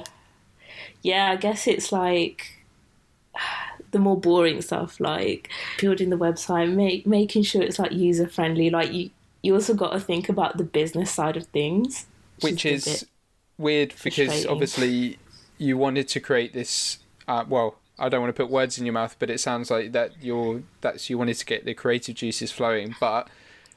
yeah, 1.02 1.30
I 1.32 1.36
guess 1.36 1.66
it's 1.66 1.90
like 1.92 2.61
the 3.92 3.98
more 3.98 4.18
boring 4.18 4.60
stuff, 4.60 4.98
like 5.00 5.48
building 5.78 6.10
the 6.10 6.18
website, 6.18 6.72
make, 6.74 7.06
making 7.06 7.44
sure 7.44 7.62
it's 7.62 7.78
like 7.78 7.92
user 7.92 8.26
friendly. 8.26 8.68
Like 8.70 8.92
you, 8.92 9.10
you 9.42 9.54
also 9.54 9.72
got 9.74 9.92
to 9.92 10.00
think 10.00 10.28
about 10.28 10.56
the 10.58 10.64
business 10.64 11.10
side 11.10 11.36
of 11.36 11.46
things, 11.46 12.06
which 12.40 12.64
a 12.66 12.70
is 12.70 12.84
bit- 12.84 13.04
weird 13.58 13.94
because 14.02 14.44
obviously 14.46 15.18
you 15.58 15.76
wanted 15.76 16.08
to 16.08 16.18
create 16.18 16.52
this 16.52 16.98
uh, 17.28 17.44
well 17.48 17.76
i 17.98 18.08
don't 18.08 18.20
want 18.22 18.34
to 18.34 18.42
put 18.42 18.50
words 18.50 18.78
in 18.78 18.84
your 18.86 18.94
mouth 18.94 19.14
but 19.20 19.30
it 19.30 19.38
sounds 19.38 19.70
like 19.70 19.92
that 19.92 20.10
you're 20.20 20.62
that's 20.80 21.08
you 21.10 21.16
wanted 21.18 21.34
to 21.36 21.44
get 21.46 21.64
the 21.64 21.74
creative 21.74 22.16
juices 22.16 22.50
flowing 22.50 22.96
but 22.98 23.28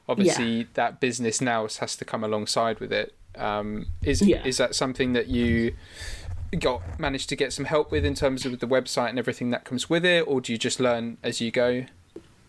obviously 0.08 0.66
that 0.74 0.98
business 0.98 1.40
now 1.40 1.62
has 1.78 1.94
to 1.94 2.04
come 2.04 2.24
alongside 2.24 2.80
with 2.80 2.92
it 2.92 3.14
um, 3.36 3.86
is 4.02 4.22
Yeah. 4.22 4.42
is 4.44 4.56
that 4.56 4.74
something 4.74 5.12
that 5.12 5.28
you 5.28 5.74
got 6.60 6.98
managed 6.98 7.28
to 7.28 7.36
get 7.36 7.52
some 7.52 7.64
help 7.64 7.90
with 7.90 8.04
in 8.04 8.14
terms 8.14 8.46
of 8.46 8.58
the 8.60 8.66
website 8.66 9.10
and 9.10 9.18
everything 9.18 9.50
that 9.50 9.64
comes 9.64 9.90
with 9.90 10.04
it 10.04 10.20
or 10.26 10.40
do 10.40 10.52
you 10.52 10.58
just 10.58 10.80
learn 10.80 11.18
as 11.22 11.40
you 11.40 11.50
go 11.50 11.84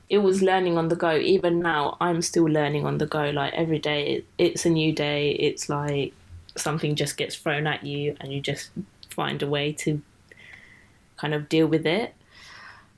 it 0.10 0.20
was 0.20 0.42
learning 0.42 0.78
on 0.78 0.88
the 0.88 0.96
go. 0.96 1.18
Even 1.18 1.60
now, 1.60 1.98
I'm 2.00 2.22
still 2.22 2.46
learning 2.46 2.86
on 2.86 2.98
the 2.98 3.06
go. 3.06 3.30
Like 3.30 3.54
every 3.54 3.80
day, 3.80 4.24
it's 4.38 4.66
a 4.66 4.70
new 4.70 4.94
day. 4.94 5.32
It's 5.32 5.68
like 5.68 6.14
something 6.56 6.96
just 6.96 7.18
gets 7.18 7.36
thrown 7.36 7.68
at 7.68 7.84
you, 7.84 8.16
and 8.22 8.32
you 8.32 8.40
just 8.40 8.70
find 9.10 9.42
a 9.44 9.48
way 9.48 9.74
to 9.74 10.02
kind 11.18 11.34
of 11.34 11.50
deal 11.50 11.68
with 11.68 11.86
it. 11.86 12.14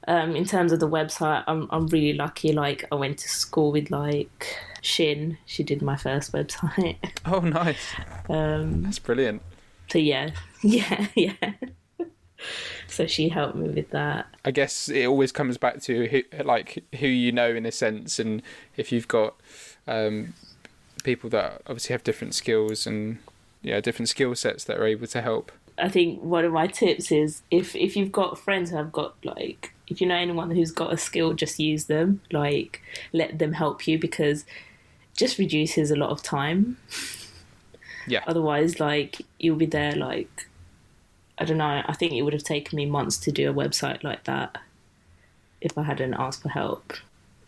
Um, 0.07 0.35
in 0.35 0.45
terms 0.45 0.71
of 0.71 0.79
the 0.79 0.89
website, 0.89 1.43
I'm 1.47 1.67
I'm 1.71 1.87
really 1.87 2.13
lucky. 2.13 2.53
Like 2.53 2.85
I 2.91 2.95
went 2.95 3.17
to 3.19 3.29
school 3.29 3.71
with 3.71 3.89
like 3.89 4.55
Shin. 4.81 5.37
She 5.47 5.63
did 5.63 5.81
my 5.81 5.97
first 5.97 6.31
website. 6.31 6.97
oh 7.25 7.39
nice 7.39 7.95
Um, 8.29 8.83
that's 8.83 8.99
brilliant 8.99 9.41
so 9.91 9.97
yeah, 9.97 10.31
yeah, 10.63 11.07
yeah. 11.15 11.33
so 12.87 13.07
she 13.07 13.29
helped 13.29 13.55
me 13.55 13.69
with 13.69 13.89
that. 13.91 14.27
I 14.45 14.51
guess 14.51 14.89
it 14.89 15.05
always 15.05 15.31
comes 15.31 15.57
back 15.57 15.81
to 15.83 16.07
who, 16.07 16.43
like 16.43 16.83
who 16.99 17.07
you 17.07 17.31
know 17.31 17.49
in 17.49 17.65
a 17.65 17.71
sense, 17.71 18.19
and 18.19 18.41
if 18.77 18.91
you've 18.91 19.07
got 19.07 19.35
um, 19.87 20.33
people 21.03 21.29
that 21.31 21.61
obviously 21.67 21.93
have 21.93 22.03
different 22.03 22.35
skills 22.35 22.85
and 22.85 23.19
yeah, 23.61 23.81
different 23.81 24.09
skill 24.09 24.35
sets 24.35 24.63
that 24.65 24.77
are 24.77 24.85
able 24.85 25.07
to 25.07 25.21
help. 25.21 25.51
I 25.77 25.89
think 25.89 26.21
one 26.21 26.45
of 26.45 26.51
my 26.51 26.67
tips 26.67 27.11
is 27.11 27.41
if 27.51 27.75
if 27.75 27.95
you've 27.95 28.11
got 28.11 28.37
friends 28.37 28.69
who 28.69 28.77
have 28.77 28.91
got 28.91 29.15
like 29.23 29.73
if 29.87 30.01
you 30.01 30.07
know 30.07 30.15
anyone 30.15 30.51
who's 30.51 30.71
got 30.71 30.93
a 30.93 30.97
skill, 30.97 31.33
just 31.33 31.59
use 31.59 31.85
them. 31.85 32.21
Like 32.31 32.81
let 33.11 33.39
them 33.39 33.53
help 33.53 33.87
you 33.87 33.97
because 33.97 34.41
it 34.41 35.17
just 35.17 35.37
reduces 35.37 35.91
a 35.91 35.95
lot 35.95 36.11
of 36.11 36.21
time. 36.21 36.77
Yeah. 38.09 38.23
Otherwise, 38.27 38.79
like 38.79 39.21
you'll 39.39 39.55
be 39.55 39.65
there 39.65 39.93
like 39.93 40.47
I 41.37 41.45
don't 41.45 41.57
know. 41.57 41.81
I 41.85 41.93
think 41.93 42.11
it 42.13 42.23
would 42.23 42.33
have 42.33 42.43
taken 42.43 42.75
me 42.75 42.85
months 42.85 43.15
to 43.19 43.31
do 43.31 43.49
a 43.49 43.53
website 43.53 44.03
like 44.03 44.25
that 44.25 44.57
if 45.61 45.77
I 45.77 45.83
hadn't 45.83 46.13
asked 46.15 46.41
for 46.41 46.49
help. 46.49 46.93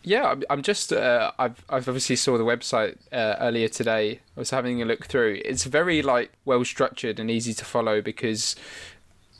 Yeah, 0.04 0.24
I'm- 0.24 0.44
I'm 0.50 0.62
just. 0.64 0.92
Uh, 0.94 1.32
I've 1.38 1.64
I've 1.70 1.88
obviously 1.88 2.16
saw 2.16 2.38
the 2.38 2.44
website 2.46 2.98
uh, 3.12 3.36
earlier 3.40 3.68
today. 3.68 4.22
I 4.36 4.40
was 4.40 4.50
having 4.52 4.82
a 4.82 4.86
look 4.86 5.06
through. 5.08 5.42
It's 5.46 5.66
very 5.66 6.02
like 6.02 6.32
well 6.46 6.64
structured 6.66 7.20
and 7.20 7.30
easy 7.30 7.54
to 7.54 7.66
follow 7.66 8.02
because 8.02 8.56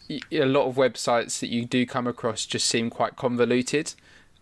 a 0.10 0.46
lot 0.46 0.68
of 0.68 0.76
websites 0.76 1.40
that 1.40 1.48
you 1.48 1.66
do 1.66 1.86
come 1.86 2.06
across 2.06 2.46
just 2.46 2.68
seem 2.68 2.90
quite 2.90 3.16
convoluted, 3.16 3.94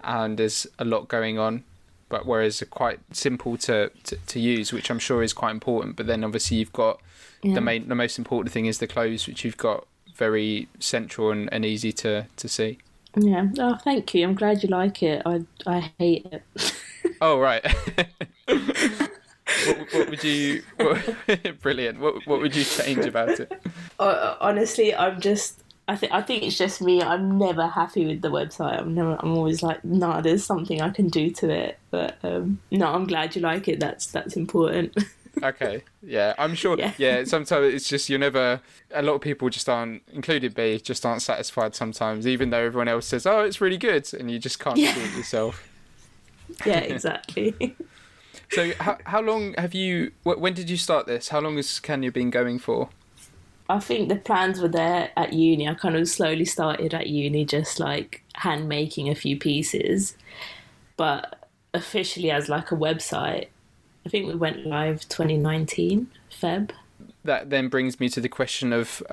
and 0.01 0.37
there's 0.37 0.65
a 0.79 0.83
lot 0.85 1.07
going 1.07 1.37
on. 1.39 1.63
But 2.09 2.25
whereas 2.25 2.61
are 2.61 2.65
quite 2.65 2.99
simple 3.11 3.55
to, 3.57 3.91
to, 4.03 4.15
to 4.17 4.39
use, 4.39 4.73
which 4.73 4.89
I'm 4.89 4.99
sure 4.99 5.21
is 5.23 5.31
quite 5.33 5.51
important. 5.51 5.95
But 5.95 6.07
then 6.07 6.23
obviously 6.23 6.57
you've 6.57 6.73
got 6.73 6.99
Yeah. 7.43 7.53
the 7.55 7.61
main 7.61 7.87
the 7.87 7.95
most 7.95 8.17
important 8.17 8.51
thing 8.51 8.65
is 8.65 8.79
the 8.79 8.87
clothes, 8.87 9.27
which 9.27 9.45
you've 9.45 9.57
got 9.57 9.85
very 10.15 10.67
central 10.79 11.31
and, 11.31 11.47
and 11.53 11.63
easy 11.65 11.91
to, 11.93 12.25
to 12.35 12.47
see. 12.49 12.79
Yeah. 13.15 13.47
Oh, 13.57 13.75
thank 13.83 14.13
you. 14.13 14.23
I'm 14.27 14.33
glad 14.35 14.61
you 14.63 14.69
like 14.69 15.01
it. 15.03 15.21
I 15.25 15.41
I 15.65 15.91
hate 15.97 16.25
it. 16.31 16.43
Oh 17.21 17.37
right. 17.39 17.65
what, 18.47 19.93
what 19.93 20.09
would 20.09 20.23
you? 20.23 20.63
What, 20.77 21.15
brilliant. 21.61 21.99
What 21.99 22.25
what 22.27 22.39
would 22.39 22.55
you 22.55 22.63
change 22.63 23.05
about 23.05 23.39
it? 23.39 23.51
Uh, 23.99 24.37
honestly, 24.39 24.95
I'm 24.95 25.19
just. 25.19 25.61
I 25.89 25.95
think 25.95 26.13
I 26.13 26.21
think 26.21 26.43
it's 26.43 26.57
just 26.57 26.81
me. 26.81 27.01
I'm 27.01 27.37
never 27.37 27.65
happy 27.67 28.05
with 28.05 28.21
the 28.21 28.29
website. 28.29 28.79
I'm 28.79 28.93
never. 28.93 29.17
I'm 29.19 29.35
always 29.35 29.63
like, 29.63 29.83
nah, 29.83 30.21
there's 30.21 30.45
something 30.45 30.81
I 30.81 30.89
can 30.91 31.07
do 31.09 31.31
to 31.31 31.49
it. 31.49 31.79
But 31.89 32.17
um, 32.23 32.59
no, 32.71 32.93
I'm 32.93 33.05
glad 33.07 33.35
you 33.35 33.41
like 33.41 33.67
it. 33.67 33.79
That's 33.79 34.07
that's 34.07 34.35
important. 34.37 34.95
Okay. 35.41 35.83
Yeah, 36.01 36.33
I'm 36.37 36.53
sure. 36.53 36.77
Yeah. 36.77 36.91
Yeah. 36.97 37.23
Sometimes 37.23 37.73
it's 37.73 37.87
just 37.87 38.09
you're 38.09 38.19
never. 38.19 38.59
A 38.91 39.01
lot 39.01 39.13
of 39.13 39.21
people 39.21 39.49
just 39.49 39.69
aren't, 39.69 40.01
included 40.11 40.57
me, 40.57 40.79
just 40.79 41.05
aren't 41.05 41.21
satisfied 41.21 41.75
sometimes, 41.75 42.27
even 42.27 42.49
though 42.49 42.59
everyone 42.65 42.89
else 42.89 43.05
says, 43.05 43.25
"Oh, 43.25 43.41
it's 43.41 43.61
really 43.61 43.77
good," 43.77 44.11
and 44.13 44.29
you 44.29 44.37
just 44.37 44.59
can't 44.59 44.75
Yeah. 44.77 44.93
do 44.93 45.01
it 45.01 45.15
yourself. 45.15 45.65
yeah, 46.65 46.79
exactly. 46.79 47.53
So, 48.51 48.71
how 48.79 48.97
how 49.05 49.21
long 49.21 49.53
have 49.57 49.73
you? 49.75 50.11
When 50.23 50.53
did 50.55 50.69
you 50.69 50.77
start 50.77 51.05
this? 51.05 51.29
How 51.29 51.39
long 51.39 51.55
has 51.57 51.79
Kanya 51.79 52.11
been 52.11 52.31
going 52.31 52.57
for? 52.59 52.89
I 53.69 53.79
think 53.79 54.09
the 54.09 54.15
plans 54.15 54.59
were 54.59 54.67
there 54.67 55.11
at 55.15 55.31
uni. 55.33 55.67
I 55.67 55.75
kind 55.75 55.95
of 55.95 56.09
slowly 56.09 56.45
started 56.45 56.93
at 56.93 57.07
uni, 57.07 57.45
just 57.45 57.79
like 57.79 58.23
hand 58.33 58.67
making 58.67 59.09
a 59.09 59.15
few 59.15 59.37
pieces, 59.37 60.17
but 60.97 61.47
officially 61.73 62.31
as 62.31 62.49
like 62.49 62.71
a 62.71 62.75
website. 62.75 63.47
I 64.05 64.09
think 64.09 64.27
we 64.27 64.35
went 64.35 64.65
live 64.65 65.07
2019 65.09 66.07
Feb. 66.31 66.71
that 67.23 67.49
then 67.49 67.67
brings 67.67 67.99
me 67.99 68.09
to 68.09 68.21
the 68.21 68.29
question 68.29 68.73
of 68.73 69.03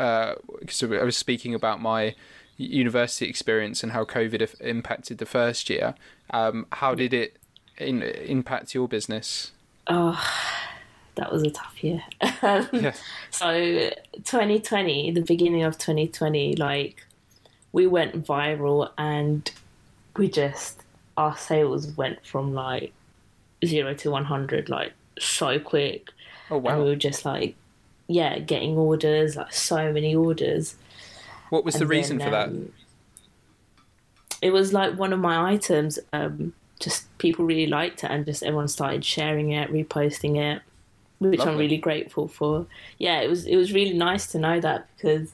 because 0.60 0.82
I 0.82 1.02
was 1.02 1.16
speaking 1.16 1.54
about 1.54 1.82
my 1.82 2.14
university 2.56 3.28
experience 3.28 3.82
and 3.82 3.92
how 3.92 4.04
COVID 4.04 4.60
impacted 4.60 5.18
the 5.18 5.26
first 5.26 5.68
year. 5.68 5.94
Um, 6.30 6.66
how 6.72 6.94
did 6.94 7.12
it 7.12 7.36
in, 7.78 8.02
impact 8.02 8.74
your 8.74 8.88
business? 8.88 9.52
Oh, 9.86 10.18
that 11.16 11.32
was 11.32 11.42
a 11.42 11.50
tough 11.50 11.82
year. 11.82 12.02
Um, 12.42 12.68
Yeah. 12.72 12.94
So 13.30 13.90
2020, 14.24 15.10
the 15.12 15.22
beginning 15.22 15.64
of 15.64 15.78
2020, 15.78 16.56
like 16.56 17.04
we 17.72 17.86
went 17.86 18.24
viral 18.26 18.90
and 18.98 19.50
we 20.16 20.28
just 20.28 20.82
our 21.16 21.36
sales 21.36 21.88
went 21.96 22.24
from 22.26 22.54
like 22.54 22.92
zero 23.64 23.94
to 23.94 24.10
100 24.10 24.68
like 24.68 24.92
so 25.18 25.58
quick. 25.58 26.08
Oh 26.50 26.64
And 26.66 26.78
we 26.78 26.84
were 26.90 26.96
just 26.96 27.24
like, 27.24 27.56
yeah, 28.08 28.38
getting 28.38 28.76
orders, 28.76 29.36
like 29.36 29.52
so 29.52 29.92
many 29.92 30.14
orders. 30.14 30.76
What 31.50 31.64
was 31.64 31.78
the 31.78 31.86
reason 31.86 32.18
then, 32.18 32.26
for 32.26 32.30
that? 32.30 32.48
um, 32.48 32.72
It 34.42 34.52
was 34.52 34.72
like 34.72 34.98
one 34.98 35.12
of 35.12 35.20
my 35.20 35.52
items. 35.52 35.98
Um, 36.12 36.54
just 36.78 37.16
people 37.18 37.44
really 37.46 37.66
liked 37.66 38.04
it, 38.04 38.10
and 38.10 38.26
just 38.26 38.42
everyone 38.42 38.68
started 38.68 39.04
sharing 39.04 39.52
it, 39.52 39.72
reposting 39.72 40.36
it, 40.36 40.62
which 41.18 41.40
I'm 41.40 41.56
really 41.56 41.78
grateful 41.78 42.28
for. 42.28 42.66
Yeah, 42.98 43.20
it 43.20 43.28
was 43.28 43.46
it 43.46 43.56
was 43.56 43.72
really 43.72 43.96
nice 43.96 44.26
to 44.28 44.38
know 44.38 44.60
that 44.60 44.88
because 44.96 45.32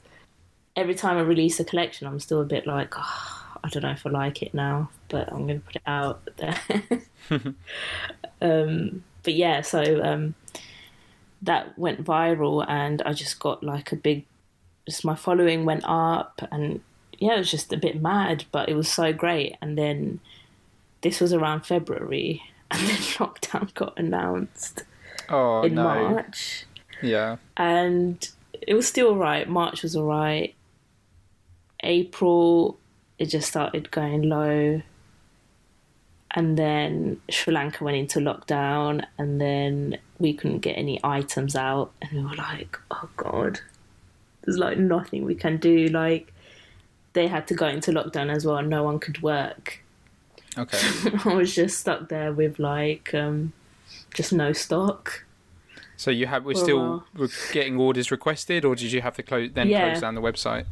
every 0.77 0.95
time 0.95 1.17
I 1.17 1.23
release 1.23 1.61
a 1.61 1.65
collection, 1.65 2.07
I'm 2.07 2.21
still 2.21 2.41
a 2.41 2.45
bit 2.45 2.67
like, 2.67 2.95
oh, 2.97 3.59
I 3.65 3.69
don't 3.69 3.83
know 3.83 3.91
if 3.91 4.07
I 4.07 4.11
like 4.11 4.43
it 4.43 4.55
now, 4.55 4.91
but 5.09 5.33
I'm 5.33 5.47
going 5.47 5.61
to 5.61 5.67
put 5.67 5.77
it 5.77 5.83
out 5.87 6.29
there. 6.37 6.59
um, 8.41 9.05
but 9.23 9.35
yeah, 9.35 9.61
so 9.61 10.03
um, 10.03 10.35
that 11.43 11.79
went 11.79 12.05
viral, 12.05 12.65
and 12.69 13.03
I 13.03 13.13
just 13.13 13.39
got 13.39 13.63
like 13.63 13.93
a 13.93 13.97
big, 13.97 14.25
just 14.87 15.05
my 15.05 15.15
following 15.15 15.65
went 15.65 15.85
up, 15.85 16.41
and 16.51 16.81
yeah, 17.19 17.35
it 17.35 17.39
was 17.39 17.51
just 17.51 17.73
a 17.73 17.77
bit 17.77 18.01
mad, 18.01 18.45
but 18.53 18.69
it 18.69 18.75
was 18.75 18.91
so 18.91 19.13
great. 19.13 19.57
And 19.63 19.79
then 19.79 20.21
this 21.03 21.21
was 21.21 21.33
around 21.33 21.67
February, 21.67 22.43
and 22.71 22.81
then 22.81 22.97
lockdown 22.97 23.73
got 23.75 23.99
announced 23.99 24.85
Oh 25.29 25.63
in 25.63 25.75
no! 25.75 25.85
March 25.85 26.65
Yeah. 27.03 27.37
and 27.57 28.29
it 28.53 28.75
was 28.75 28.87
still 28.87 29.09
alright. 29.09 29.49
March 29.49 29.83
was 29.83 29.97
alright. 29.97 30.55
April, 31.83 32.79
it 33.19 33.27
just 33.27 33.49
started 33.49 33.91
going 33.91 34.23
low. 34.23 34.83
And 36.35 36.57
then 36.57 37.21
Sri 37.29 37.53
Lanka 37.53 37.85
went 37.85 37.97
into 37.97 38.19
lockdown, 38.21 39.05
and 39.19 39.39
then 39.41 39.99
we 40.19 40.33
couldn't 40.33 40.61
get 40.61 40.73
any 40.79 40.99
items 41.05 41.55
out. 41.55 41.93
And 42.01 42.13
we 42.13 42.23
were 42.23 42.37
like, 42.37 42.79
oh 42.91 43.09
God, 43.17 43.61
there's 44.43 44.57
like 44.57 44.79
nothing 44.79 45.25
we 45.27 45.35
can 45.35 45.59
do. 45.59 45.89
Like, 45.89 46.33
they 47.13 47.27
had 47.27 47.47
to 47.49 47.55
go 47.55 47.67
into 47.67 47.91
lockdown 47.91 48.35
as 48.35 48.47
well, 48.47 48.57
and 48.57 48.71
no 48.71 48.83
one 48.83 48.99
could 48.99 49.23
work. 49.23 49.81
Okay. 50.57 50.79
I 51.25 51.35
was 51.35 51.55
just 51.55 51.81
stuck 51.81 52.09
there 52.09 52.33
with 52.33 52.59
like 52.59 53.13
um, 53.13 53.53
just 54.15 54.33
no 54.33 54.53
stock. 54.53 55.25
So 55.97 56.11
you 56.11 56.27
have 56.27 56.45
we're 56.45 56.55
still 56.55 57.05
re- 57.15 57.29
getting 57.53 57.77
orders 57.79 58.11
requested, 58.11 58.65
or 58.65 58.75
did 58.75 58.93
you 58.93 59.01
have 59.03 59.15
to 59.17 59.23
close 59.23 59.51
then 59.53 59.69
Yeah. 59.69 59.91
close 59.91 60.01
down 60.01 60.15
the 60.15 60.21
website? 60.23 60.67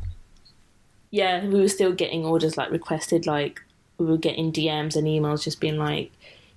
yeah, 1.12 1.44
we 1.44 1.58
were 1.60 1.68
still 1.68 1.92
getting 1.92 2.24
orders 2.24 2.56
like 2.56 2.70
requested, 2.70 3.26
like 3.26 3.60
we 3.98 4.06
were 4.06 4.16
getting 4.16 4.52
DMs 4.52 4.94
and 4.94 5.08
emails 5.08 5.42
just 5.42 5.60
being 5.60 5.76
like, 5.76 6.12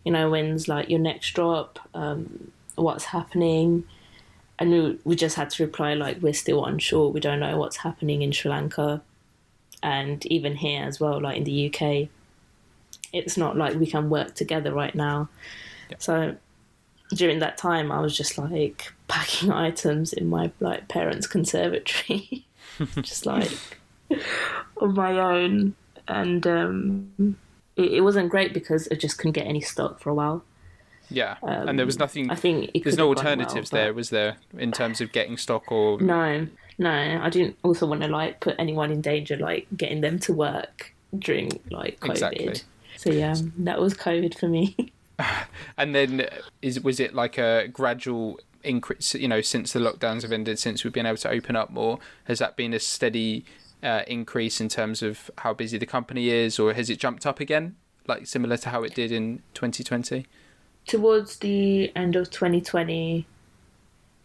you 0.05 0.11
know, 0.11 0.29
when's 0.29 0.67
like 0.67 0.89
your 0.89 0.99
next 0.99 1.31
drop, 1.33 1.79
um, 1.95 2.51
what's 2.75 3.05
happening, 3.05 3.83
and 4.59 4.69
we, 4.71 4.99
we 5.05 5.15
just 5.15 5.35
had 5.37 5.49
to 5.49 5.63
reply 5.63 5.95
like 5.95 6.21
we're 6.21 6.33
still 6.33 6.65
unsure, 6.65 7.09
we 7.09 7.19
don't 7.19 7.39
know 7.39 7.57
what's 7.57 7.77
happening 7.77 8.21
in 8.21 8.31
Sri 8.31 8.51
Lanka, 8.51 9.01
and 9.81 10.23
even 10.27 10.55
here 10.55 10.83
as 10.83 10.99
well, 10.99 11.19
like 11.19 11.37
in 11.37 11.45
the 11.45 11.73
UK, 11.73 12.09
it's 13.11 13.37
not 13.37 13.57
like 13.57 13.75
we 13.79 13.87
can 13.87 14.07
work 14.09 14.35
together 14.35 14.71
right 14.71 14.93
now. 14.93 15.29
So 15.99 16.35
during 17.13 17.39
that 17.39 17.57
time, 17.57 17.91
I 17.91 17.99
was 17.99 18.15
just 18.15 18.37
like 18.37 18.91
packing 19.07 19.51
items 19.67 20.13
in 20.13 20.29
my 20.29 20.51
like 20.59 20.87
parents' 20.87 21.27
conservatory, 21.27 22.45
just 23.01 23.25
like 23.25 23.51
on 24.77 24.93
my 24.93 25.17
own, 25.17 25.75
and 26.07 26.45
um, 26.47 27.37
it, 27.75 27.93
it 27.93 28.01
wasn't 28.01 28.29
great 28.29 28.53
because 28.53 28.87
I 28.91 28.95
just 28.95 29.17
couldn't 29.17 29.33
get 29.33 29.47
any 29.47 29.61
stock 29.61 29.99
for 29.99 30.09
a 30.09 30.13
while. 30.13 30.43
Yeah. 31.09 31.37
and 31.43 31.77
there 31.77 31.85
was 31.85 31.99
nothing. 31.99 32.25
Um, 32.25 32.31
I 32.31 32.35
think 32.35 32.71
it 32.73 32.83
There's 32.83 32.97
no 32.97 33.13
gone 33.13 33.15
well, 33.15 33.25
alternatives 33.25 33.69
there, 33.69 33.93
was 33.93 34.09
there, 34.09 34.37
in 34.57 34.71
terms 34.71 34.99
of 34.99 35.11
getting 35.11 35.37
stock 35.37 35.71
or? 35.71 35.99
No, 36.01 36.47
no, 36.77 37.19
I 37.21 37.29
didn't 37.29 37.57
also 37.63 37.85
want 37.85 38.01
to 38.01 38.07
like 38.07 38.39
put 38.39 38.55
anyone 38.57 38.91
in 38.91 39.01
danger, 39.01 39.37
like 39.37 39.67
getting 39.75 40.01
them 40.01 40.17
to 40.19 40.33
work 40.33 40.93
during 41.17 41.59
like 41.69 41.99
COVID. 41.99 42.11
Exactly. 42.11 42.53
So 42.97 43.11
yeah, 43.11 43.35
that 43.59 43.79
was 43.79 43.93
COVID 43.93 44.37
for 44.39 44.47
me. 44.47 44.92
And 45.77 45.95
then 45.95 46.27
is 46.61 46.79
was 46.81 46.99
it 46.99 47.15
like 47.15 47.37
a 47.39 47.67
gradual 47.67 48.39
increase? 48.63 49.15
You 49.15 49.27
know, 49.27 49.41
since 49.41 49.73
the 49.73 49.79
lockdowns 49.79 50.21
have 50.21 50.31
ended, 50.31 50.59
since 50.59 50.83
we've 50.83 50.93
been 50.93 51.07
able 51.07 51.17
to 51.17 51.29
open 51.31 51.55
up 51.55 51.71
more, 51.71 51.99
has 52.25 52.39
that 52.39 52.55
been 52.55 52.73
a 52.73 52.79
steady 52.79 53.43
uh, 53.83 54.03
increase 54.07 54.61
in 54.61 54.69
terms 54.69 55.01
of 55.01 55.29
how 55.39 55.53
busy 55.53 55.77
the 55.77 55.85
company 55.85 56.29
is, 56.29 56.59
or 56.59 56.73
has 56.73 56.89
it 56.89 56.99
jumped 56.99 57.25
up 57.25 57.39
again, 57.39 57.75
like 58.07 58.25
similar 58.25 58.57
to 58.57 58.69
how 58.69 58.83
it 58.83 58.95
did 58.95 59.11
in 59.11 59.41
2020? 59.53 60.25
Towards 60.85 61.37
the 61.37 61.91
end 61.95 62.15
of 62.15 62.29
2020, 62.29 63.25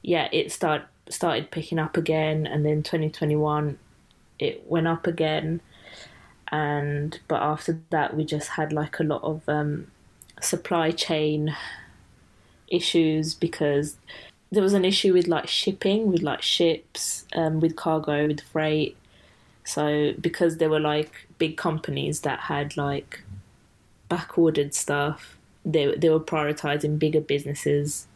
yeah, 0.03 0.29
it 0.33 0.53
start 0.53 0.83
started 1.09 1.51
picking 1.51 1.79
up 1.79 1.96
again, 1.96 2.46
and 2.46 2.64
then 2.64 2.83
2021, 2.83 3.79
it 4.38 4.64
went 4.68 4.87
up 4.87 5.07
again, 5.07 5.61
and 6.48 7.18
but 7.27 7.42
after 7.42 7.81
that, 7.90 8.16
we 8.16 8.24
just 8.24 8.51
had 8.51 8.72
like 8.72 9.01
a 9.01 9.05
lot 9.05 9.22
of 9.22 9.48
um, 9.48 9.88
supply 10.40 10.90
chain 10.90 11.57
issues 12.68 13.35
because 13.35 13.96
there 14.51 14.62
was 14.62 14.72
an 14.72 14.85
issue 14.85 15.12
with 15.12 15.27
like 15.29 15.46
shipping, 15.46 16.11
with 16.11 16.22
like 16.22 16.42
ships, 16.42 17.24
um, 17.35 17.61
with 17.61 17.77
cargo, 17.77 18.27
with 18.27 18.40
freight. 18.40 18.96
So 19.64 20.14
because 20.20 20.57
there 20.57 20.70
were 20.70 20.81
like 20.81 21.27
big 21.38 21.57
companies 21.57 22.20
that 22.20 22.40
had 22.40 22.77
like 22.77 23.22
back 24.09 24.38
ordered 24.38 24.74
stuff, 24.74 25.37
they 25.64 25.94
they 25.94 26.09
were 26.09 26.20
prioritizing 26.20 26.98
bigger 26.98 27.20
businesses 27.20 28.07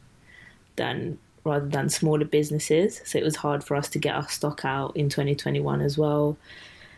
than 0.76 1.18
rather 1.44 1.66
than 1.66 1.88
smaller 1.88 2.24
businesses. 2.24 3.02
So 3.04 3.18
it 3.18 3.24
was 3.24 3.36
hard 3.36 3.62
for 3.64 3.76
us 3.76 3.88
to 3.90 3.98
get 3.98 4.14
our 4.14 4.28
stock 4.28 4.64
out 4.64 4.96
in 4.96 5.08
2021 5.08 5.80
as 5.80 5.98
well. 5.98 6.36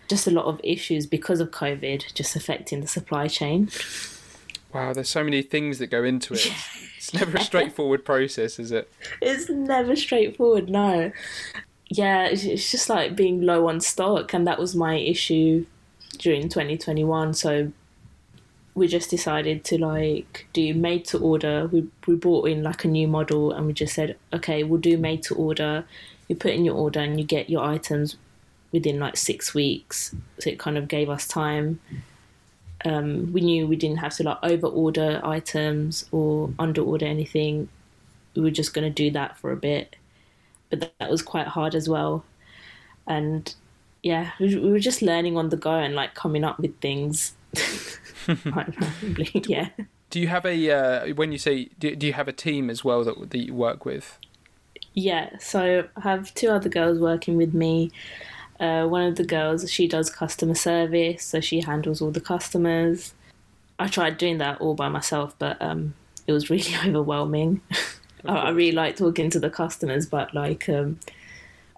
Just 0.06 0.26
a 0.26 0.30
lot 0.30 0.44
of 0.44 0.60
issues 0.62 1.06
because 1.06 1.40
of 1.40 1.50
COVID, 1.50 2.12
just 2.12 2.37
affecting 2.37 2.82
the 2.82 2.87
supply 2.87 3.26
chain. 3.26 3.70
Wow, 4.74 4.92
there's 4.92 5.08
so 5.08 5.22
many 5.22 5.40
things 5.40 5.78
that 5.78 5.87
go 5.87 6.02
into 6.02 6.34
it. 6.34 6.52
It's 6.96 7.14
never 7.14 7.37
a 7.37 7.40
straightforward 7.40 8.04
process, 8.04 8.58
is 8.58 8.72
it? 8.72 8.90
It's 9.22 9.48
never 9.48 9.94
straightforward, 9.94 10.68
no. 10.68 11.12
Yeah, 11.88 12.26
it's 12.26 12.70
just 12.70 12.88
like 12.88 13.14
being 13.14 13.42
low 13.42 13.68
on 13.68 13.80
stock, 13.80 14.32
and 14.32 14.46
that 14.48 14.58
was 14.58 14.74
my 14.74 14.96
issue 14.96 15.66
during 16.18 16.48
2021. 16.48 17.34
So 17.34 17.70
we 18.74 18.88
just 18.88 19.10
decided 19.10 19.64
to 19.66 19.78
like 19.78 20.48
do 20.52 20.74
made 20.74 21.04
to 21.06 21.18
order. 21.18 21.68
We 21.70 21.87
we 22.06 22.16
brought 22.16 22.48
in 22.48 22.64
like 22.64 22.84
a 22.84 22.88
new 22.88 23.06
model, 23.06 23.52
and 23.52 23.66
we 23.66 23.74
just 23.74 23.94
said, 23.94 24.16
okay, 24.32 24.64
we'll 24.64 24.80
do 24.80 24.98
made 24.98 25.22
to 25.24 25.37
order. 25.37 25.84
You 26.26 26.34
put 26.34 26.52
in 26.52 26.64
your 26.64 26.74
order, 26.74 26.98
and 27.00 27.20
you 27.20 27.26
get 27.26 27.48
your 27.48 27.62
items 27.62 28.16
within 28.72 28.98
like 28.98 29.16
six 29.16 29.54
weeks. 29.54 30.16
So 30.40 30.50
it 30.50 30.58
kind 30.58 30.76
of 30.76 30.88
gave 30.88 31.08
us 31.10 31.28
time 31.28 31.78
um, 32.85 33.33
we 33.33 33.40
knew 33.40 33.66
we 33.66 33.77
didn't 33.77 33.99
have 33.99 34.14
to 34.16 34.23
like 34.23 34.38
over 34.42 34.66
order 34.66 35.20
items 35.25 36.07
or 36.12 36.51
under 36.59 36.83
order 36.83 37.07
anything. 37.07 37.68
We 38.35 38.42
were 38.42 38.51
just 38.51 38.75
going 38.75 38.85
to 38.85 38.90
do 38.90 39.11
that 39.12 39.38
for 39.38 39.53
a 39.53 39.57
bit, 39.57 39.97
but 40.70 40.81
that, 40.81 40.92
that 40.99 41.11
was 41.11 41.23
quite 41.23 41.47
hard 41.47 41.75
as 41.75 41.88
well. 41.88 42.25
And 43.07 43.55
yeah, 44.03 44.33
we, 44.38 44.57
we, 44.57 44.70
were 44.70 44.79
just 44.79 45.03
learning 45.03 45.37
on 45.37 45.49
the 45.49 45.57
go 45.57 45.73
and 45.73 45.94
like 45.94 46.14
coming 46.14 46.44
up 46.44 46.59
with 46.61 46.79
things. 46.81 47.35
yeah. 49.47 49.68
Do 50.11 50.20
you 50.20 50.29
have 50.29 50.47
a 50.47 50.70
uh, 50.70 51.14
when 51.14 51.33
you 51.33 51.38
say 51.38 51.70
do, 51.79 51.97
do 51.97 52.07
you 52.07 52.12
have 52.12 52.29
a 52.29 52.33
team 52.33 52.70
as 52.70 52.85
well 52.85 53.03
that 53.05 53.31
that 53.31 53.38
you 53.38 53.55
work 53.55 53.85
with? 53.85 54.18
Yeah, 54.94 55.38
so 55.38 55.88
I 55.97 56.01
have 56.01 56.33
two 56.35 56.51
other 56.51 56.68
girls 56.68 57.01
working 57.01 57.37
with 57.37 57.53
me. 57.53 57.90
Uh, 58.60 58.86
one 58.86 59.02
of 59.02 59.16
the 59.16 59.24
girls, 59.24 59.70
she 59.70 59.88
does 59.88 60.10
customer 60.10 60.54
service, 60.54 61.24
so 61.24 61.40
she 61.40 61.60
handles 61.60 62.00
all 62.00 62.10
the 62.10 62.20
customers. 62.20 63.14
I 63.78 63.88
tried 63.88 64.18
doing 64.18 64.38
that 64.38 64.60
all 64.60 64.74
by 64.74 64.88
myself, 64.88 65.34
but 65.38 65.60
um, 65.60 65.94
it 66.26 66.32
was 66.32 66.50
really 66.50 66.74
overwhelming. 66.86 67.60
I, 68.24 68.36
I, 68.36 68.50
really 68.50 68.72
like 68.72 68.96
talking 68.96 69.30
to 69.30 69.40
the 69.40 69.50
customers, 69.50 70.06
but 70.06 70.34
like 70.34 70.68
um, 70.68 71.00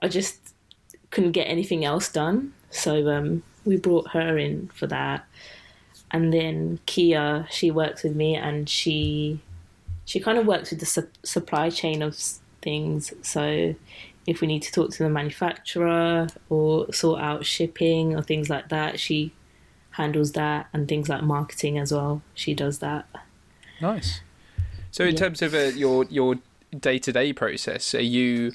I 0.02 0.08
just 0.08 0.54
couldn't 1.10 1.32
get 1.32 1.44
anything 1.44 1.84
else 1.84 2.10
done. 2.10 2.52
So 2.70 3.08
um, 3.08 3.42
we 3.64 3.76
brought 3.76 4.10
her 4.10 4.36
in 4.36 4.68
for 4.68 4.86
that, 4.88 5.24
and 6.10 6.32
then 6.32 6.78
Kia, 6.86 7.46
she 7.50 7.70
works 7.70 8.02
with 8.02 8.14
me, 8.14 8.36
and 8.36 8.68
she 8.68 9.40
she 10.04 10.20
kind 10.20 10.38
of 10.38 10.46
works 10.46 10.70
with 10.70 10.80
the 10.80 10.86
su- 10.86 11.08
supply 11.22 11.70
chain 11.70 12.02
of 12.02 12.16
things. 12.60 13.12
So 13.22 13.74
if 14.26 14.40
we 14.40 14.46
need 14.46 14.62
to 14.62 14.72
talk 14.72 14.90
to 14.90 15.02
the 15.02 15.08
manufacturer 15.08 16.26
or 16.48 16.92
sort 16.92 17.20
out 17.20 17.46
shipping 17.46 18.16
or 18.16 18.22
things 18.22 18.50
like 18.50 18.68
that, 18.70 18.98
she 18.98 19.32
handles 19.90 20.32
that 20.32 20.68
and 20.72 20.88
things 20.88 21.08
like 21.08 21.22
marketing 21.22 21.78
as 21.78 21.92
well. 21.92 22.22
She 22.34 22.54
does 22.54 22.80
that. 22.80 23.06
Nice. 23.80 24.20
So 24.90 25.04
in 25.04 25.12
yeah. 25.12 25.20
terms 25.20 25.42
of 25.42 25.54
uh, 25.54 25.58
your 25.74 26.04
your 26.04 26.36
day 26.78 26.98
to 26.98 27.12
day 27.12 27.32
process, 27.32 27.94
are 27.94 28.00
you 28.00 28.52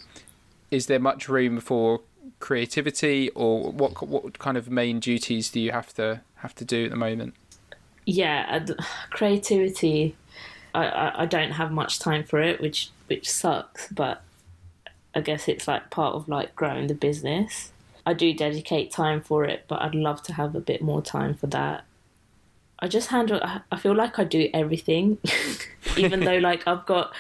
is 0.71 0.87
there 0.87 0.99
much 0.99 1.29
room 1.29 1.59
for 1.59 2.01
creativity 2.39 3.29
or 3.29 3.71
what 3.71 4.07
what 4.07 4.39
kind 4.39 4.57
of 4.57 4.69
main 4.69 4.99
duties 4.99 5.49
do 5.49 5.59
you 5.59 5.71
have 5.71 5.93
to 5.95 6.21
have 6.35 6.55
to 6.55 6.65
do 6.65 6.85
at 6.85 6.91
the 6.91 6.97
moment? 6.97 7.35
Yeah, 8.05 8.65
creativity. 9.09 10.15
I, 10.73 10.85
I, 10.85 11.21
I 11.23 11.25
don't 11.25 11.51
have 11.51 11.71
much 11.71 11.99
time 11.99 12.23
for 12.23 12.41
it, 12.41 12.59
which 12.59 12.89
which 13.07 13.29
sucks. 13.29 13.87
But 13.91 14.23
I 15.13 15.21
guess 15.21 15.47
it's 15.47 15.67
like 15.67 15.89
part 15.89 16.15
of 16.15 16.27
like 16.29 16.55
growing 16.55 16.87
the 16.87 16.93
business. 16.93 17.71
I 18.05 18.13
do 18.13 18.33
dedicate 18.33 18.91
time 18.91 19.21
for 19.21 19.45
it, 19.45 19.65
but 19.67 19.81
I'd 19.81 19.95
love 19.95 20.23
to 20.23 20.33
have 20.33 20.55
a 20.55 20.59
bit 20.59 20.81
more 20.81 21.01
time 21.01 21.35
for 21.35 21.47
that. 21.47 21.83
I 22.79 22.87
just 22.87 23.09
handle. 23.09 23.39
I 23.71 23.77
feel 23.77 23.95
like 23.95 24.17
I 24.17 24.23
do 24.23 24.49
everything, 24.53 25.19
even 25.97 26.21
though 26.21 26.37
like 26.49 26.67
I've 26.67 26.85
got 26.85 27.13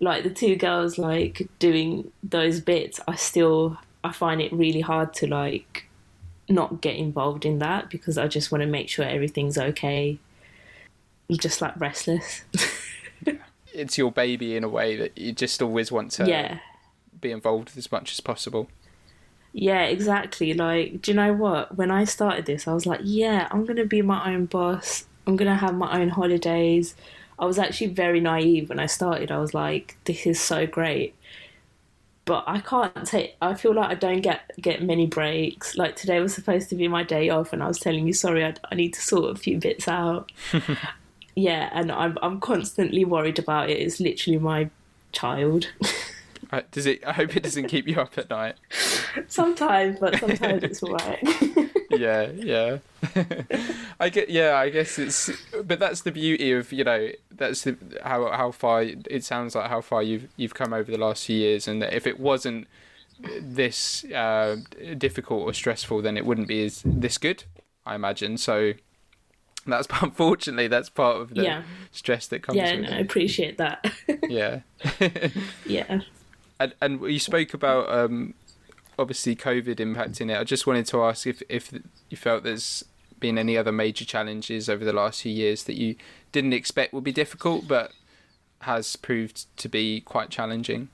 like 0.00 0.22
the 0.22 0.30
two 0.30 0.56
girls 0.56 0.96
like 0.96 1.48
doing 1.58 2.10
those 2.22 2.60
bits. 2.60 3.00
I 3.06 3.16
still 3.16 3.78
I 4.02 4.12
find 4.12 4.40
it 4.40 4.52
really 4.52 4.80
hard 4.80 5.12
to 5.14 5.26
like 5.26 5.86
not 6.48 6.80
get 6.80 6.96
involved 6.96 7.44
in 7.44 7.58
that 7.58 7.90
because 7.90 8.16
I 8.16 8.28
just 8.28 8.50
want 8.50 8.62
to 8.62 8.66
make 8.66 8.88
sure 8.88 9.04
everything's 9.04 9.58
okay. 9.58 10.18
I'm 11.28 11.36
just 11.36 11.60
like 11.60 11.78
restless. 11.78 12.42
it's 13.74 13.98
your 13.98 14.10
baby 14.10 14.56
in 14.56 14.64
a 14.64 14.68
way 14.68 14.96
that 14.96 15.18
you 15.18 15.32
just 15.32 15.60
always 15.60 15.92
want 15.92 16.10
to 16.10 16.26
yeah 16.26 16.58
be 17.20 17.30
involved 17.30 17.76
as 17.76 17.90
much 17.90 18.12
as 18.12 18.20
possible. 18.20 18.68
Yeah, 19.52 19.84
exactly. 19.84 20.54
Like, 20.54 21.02
do 21.02 21.10
you 21.10 21.16
know 21.16 21.32
what? 21.32 21.76
When 21.76 21.90
I 21.90 22.04
started 22.04 22.46
this, 22.46 22.68
I 22.68 22.74
was 22.74 22.86
like, 22.86 23.00
yeah, 23.02 23.48
I'm 23.50 23.64
going 23.64 23.76
to 23.76 23.86
be 23.86 24.02
my 24.02 24.32
own 24.32 24.46
boss. 24.46 25.06
I'm 25.26 25.36
going 25.36 25.50
to 25.50 25.56
have 25.56 25.74
my 25.74 26.00
own 26.00 26.10
holidays. 26.10 26.94
I 27.38 27.46
was 27.46 27.58
actually 27.58 27.88
very 27.88 28.20
naive 28.20 28.68
when 28.68 28.78
I 28.78 28.86
started. 28.86 29.30
I 29.30 29.38
was 29.38 29.54
like, 29.54 29.96
this 30.04 30.26
is 30.26 30.40
so 30.40 30.66
great. 30.66 31.14
But 32.24 32.44
I 32.46 32.60
can't 32.60 33.06
take 33.06 33.36
I 33.40 33.54
feel 33.54 33.74
like 33.74 33.88
I 33.88 33.94
don't 33.94 34.20
get 34.20 34.50
get 34.60 34.82
many 34.82 35.06
breaks. 35.06 35.78
Like 35.78 35.96
today 35.96 36.20
was 36.20 36.34
supposed 36.34 36.68
to 36.68 36.74
be 36.74 36.86
my 36.86 37.02
day 37.02 37.30
off 37.30 37.54
and 37.54 37.62
I 37.62 37.68
was 37.68 37.78
telling 37.78 38.06
you 38.06 38.12
sorry 38.12 38.44
I, 38.44 38.54
I 38.70 38.74
need 38.74 38.92
to 38.94 39.00
sort 39.00 39.30
a 39.30 39.34
few 39.40 39.58
bits 39.58 39.88
out. 39.88 40.30
yeah, 41.34 41.70
and 41.72 41.90
I'm 41.90 42.18
I'm 42.20 42.38
constantly 42.38 43.06
worried 43.06 43.38
about 43.38 43.70
it. 43.70 43.78
It's 43.78 43.98
literally 43.98 44.38
my 44.38 44.68
child. 45.12 45.68
Uh, 46.50 46.62
does 46.70 46.86
it? 46.86 47.04
I 47.06 47.12
hope 47.12 47.36
it 47.36 47.42
doesn't 47.42 47.68
keep 47.68 47.86
you 47.86 48.00
up 48.00 48.16
at 48.16 48.30
night. 48.30 48.54
Sometimes, 49.28 49.98
but 49.98 50.18
sometimes 50.18 50.62
it's 50.62 50.82
alright. 50.82 51.22
yeah, 51.90 52.30
yeah. 52.34 52.78
I 54.00 54.08
get. 54.08 54.30
Yeah, 54.30 54.56
I 54.56 54.70
guess 54.70 54.98
it's. 54.98 55.30
But 55.64 55.78
that's 55.78 56.02
the 56.02 56.12
beauty 56.12 56.52
of 56.52 56.72
you 56.72 56.84
know. 56.84 57.10
That's 57.30 57.62
the, 57.62 57.76
how 58.02 58.30
how 58.30 58.50
far 58.52 58.82
it 58.82 59.24
sounds 59.24 59.54
like 59.54 59.68
how 59.68 59.80
far 59.80 60.02
you've 60.02 60.28
you've 60.36 60.54
come 60.54 60.72
over 60.72 60.90
the 60.90 60.98
last 60.98 61.26
few 61.26 61.36
years, 61.36 61.68
and 61.68 61.82
that 61.82 61.92
if 61.92 62.06
it 62.06 62.20
wasn't 62.20 62.68
this 63.40 64.04
uh, 64.04 64.56
difficult 64.96 65.42
or 65.42 65.52
stressful, 65.52 66.02
then 66.02 66.16
it 66.16 66.24
wouldn't 66.24 66.48
be 66.48 66.64
as 66.64 66.82
this 66.84 67.18
good. 67.18 67.44
I 67.84 67.94
imagine 67.94 68.38
so. 68.38 68.74
That's 69.66 69.88
unfortunately 70.00 70.68
that's 70.68 70.88
part 70.88 71.20
of 71.20 71.34
the 71.34 71.42
yeah. 71.42 71.62
stress 71.90 72.26
that 72.28 72.42
comes. 72.42 72.56
Yeah, 72.56 72.76
no, 72.76 72.88
I 72.88 72.98
appreciate 73.00 73.58
that. 73.58 73.92
yeah. 74.28 74.60
yeah 75.66 76.00
and, 76.60 76.74
and 76.80 77.00
you 77.02 77.18
spoke 77.18 77.54
about 77.54 77.90
um, 77.90 78.34
obviously 78.98 79.36
COVID 79.36 79.76
impacting 79.76 80.30
it. 80.30 80.38
I 80.38 80.44
just 80.44 80.66
wanted 80.66 80.86
to 80.86 81.02
ask 81.04 81.26
if 81.26 81.42
if 81.48 81.72
you 82.10 82.16
felt 82.16 82.42
there's 82.42 82.84
been 83.20 83.38
any 83.38 83.56
other 83.56 83.72
major 83.72 84.04
challenges 84.04 84.68
over 84.68 84.84
the 84.84 84.92
last 84.92 85.22
few 85.22 85.32
years 85.32 85.64
that 85.64 85.74
you 85.74 85.96
didn't 86.32 86.52
expect 86.52 86.92
would 86.92 87.04
be 87.04 87.12
difficult, 87.12 87.66
but 87.66 87.92
has 88.60 88.96
proved 88.96 89.46
to 89.56 89.68
be 89.68 90.00
quite 90.00 90.30
challenging. 90.30 90.88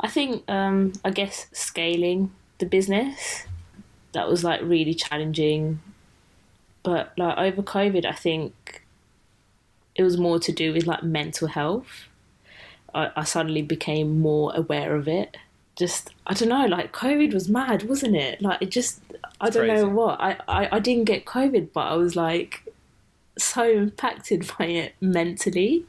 I 0.00 0.08
think 0.08 0.48
um, 0.48 0.92
I 1.04 1.10
guess 1.10 1.46
scaling 1.52 2.32
the 2.58 2.66
business 2.66 3.44
that 4.12 4.28
was 4.28 4.42
like 4.44 4.60
really 4.62 4.94
challenging, 4.94 5.80
but 6.82 7.12
like 7.18 7.38
over 7.38 7.62
COVID, 7.62 8.04
I 8.04 8.12
think 8.12 8.82
it 9.94 10.02
was 10.02 10.16
more 10.16 10.38
to 10.38 10.52
do 10.52 10.72
with 10.72 10.86
like 10.86 11.02
mental 11.02 11.48
health 11.48 12.08
I, 12.94 13.10
I 13.16 13.24
suddenly 13.24 13.62
became 13.62 14.20
more 14.20 14.52
aware 14.54 14.94
of 14.94 15.08
it. 15.08 15.36
Just 15.76 16.10
I 16.26 16.34
don't 16.34 16.48
know, 16.48 16.66
like 16.66 16.92
COVID 16.92 17.32
was 17.32 17.48
mad, 17.48 17.84
wasn't 17.84 18.16
it? 18.16 18.42
Like 18.42 18.60
it 18.60 18.70
just 18.70 19.00
I 19.40 19.50
don't 19.50 19.66
crazy. 19.66 19.82
know 19.82 19.88
what 19.88 20.20
I, 20.20 20.36
I 20.48 20.68
I 20.72 20.78
didn't 20.78 21.04
get 21.04 21.24
COVID, 21.24 21.72
but 21.72 21.86
I 21.86 21.94
was 21.94 22.16
like 22.16 22.64
so 23.38 23.68
impacted 23.68 24.50
by 24.58 24.66
it 24.66 24.94
mentally. 25.00 25.84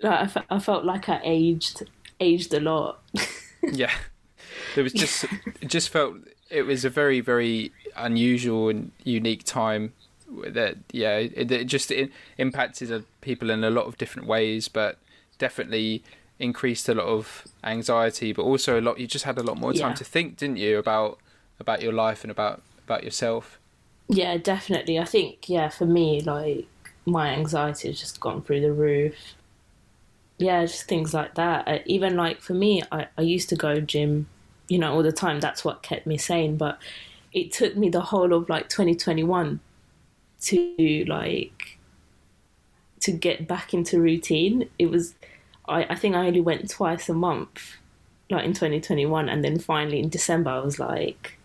Like 0.00 0.20
I, 0.20 0.26
fe- 0.26 0.46
I 0.48 0.58
felt 0.58 0.84
like 0.84 1.08
I 1.08 1.20
aged 1.22 1.82
aged 2.18 2.54
a 2.54 2.60
lot. 2.60 3.02
yeah, 3.62 3.92
there 4.74 4.84
was 4.84 4.92
just 4.92 5.24
it 5.60 5.68
just 5.68 5.88
felt 5.90 6.16
it 6.50 6.62
was 6.62 6.84
a 6.84 6.90
very 6.90 7.20
very 7.20 7.72
unusual 7.96 8.68
and 8.68 8.92
unique 9.04 9.44
time 9.44 9.92
that 10.46 10.76
yeah 10.92 11.16
it, 11.16 11.50
it 11.50 11.64
just 11.64 11.90
it 11.90 12.10
impacted 12.38 12.92
uh, 12.92 13.00
people 13.20 13.50
in 13.50 13.64
a 13.64 13.70
lot 13.70 13.86
of 13.86 13.98
different 13.98 14.28
ways 14.28 14.68
but 14.68 14.96
definitely 15.40 16.04
increased 16.38 16.88
a 16.88 16.94
lot 16.94 17.06
of 17.06 17.44
anxiety, 17.64 18.32
but 18.32 18.42
also 18.42 18.78
a 18.78 18.82
lot. 18.82 19.00
You 19.00 19.08
just 19.08 19.24
had 19.24 19.38
a 19.38 19.42
lot 19.42 19.58
more 19.58 19.72
time 19.72 19.90
yeah. 19.90 19.94
to 19.94 20.04
think, 20.04 20.36
didn't 20.36 20.58
you, 20.58 20.78
about 20.78 21.18
about 21.58 21.82
your 21.82 21.92
life 21.92 22.22
and 22.22 22.30
about 22.30 22.62
about 22.84 23.02
yourself? 23.02 23.58
Yeah, 24.08 24.36
definitely. 24.36 24.98
I 24.98 25.04
think 25.04 25.48
yeah, 25.48 25.68
for 25.68 25.86
me, 25.86 26.20
like 26.20 26.68
my 27.06 27.30
anxiety 27.30 27.88
has 27.88 28.00
just 28.00 28.20
gone 28.20 28.42
through 28.42 28.60
the 28.60 28.72
roof. 28.72 29.14
Yeah, 30.38 30.64
just 30.64 30.84
things 30.84 31.12
like 31.12 31.34
that. 31.34 31.68
Uh, 31.68 31.78
even 31.84 32.16
like 32.16 32.40
for 32.40 32.54
me, 32.54 32.82
I, 32.90 33.08
I 33.18 33.22
used 33.22 33.50
to 33.50 33.56
go 33.56 33.80
gym, 33.80 34.26
you 34.68 34.78
know, 34.78 34.94
all 34.94 35.02
the 35.02 35.12
time. 35.12 35.40
That's 35.40 35.64
what 35.64 35.82
kept 35.82 36.06
me 36.06 36.16
sane. 36.16 36.56
But 36.56 36.78
it 37.32 37.52
took 37.52 37.76
me 37.76 37.90
the 37.90 38.00
whole 38.00 38.32
of 38.32 38.48
like 38.48 38.68
2021 38.68 39.60
to 40.40 41.04
like 41.06 41.59
to 43.00 43.12
get 43.12 43.48
back 43.48 43.72
into 43.74 44.00
routine. 44.00 44.68
It 44.78 44.90
was 44.90 45.14
I, 45.70 45.84
I 45.90 45.94
think 45.94 46.14
I 46.14 46.26
only 46.26 46.40
went 46.40 46.68
twice 46.68 47.08
a 47.08 47.14
month, 47.14 47.76
like 48.28 48.44
in 48.44 48.52
2021, 48.52 49.28
and 49.28 49.44
then 49.44 49.58
finally 49.58 50.00
in 50.00 50.08
December, 50.08 50.50
I 50.50 50.58
was 50.58 50.78
like, 50.78 51.38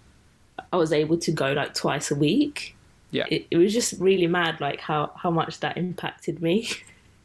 I 0.73 0.77
was 0.77 0.91
able 0.91 1.17
to 1.19 1.31
go 1.31 1.53
like 1.53 1.73
twice 1.73 2.11
a 2.11 2.15
week. 2.15 2.75
Yeah. 3.11 3.25
It, 3.29 3.47
it 3.51 3.57
was 3.57 3.73
just 3.73 3.93
really 3.99 4.27
mad, 4.27 4.59
like 4.59 4.81
how, 4.81 5.11
how 5.15 5.31
much 5.31 5.59
that 5.61 5.77
impacted 5.77 6.41
me. 6.41 6.69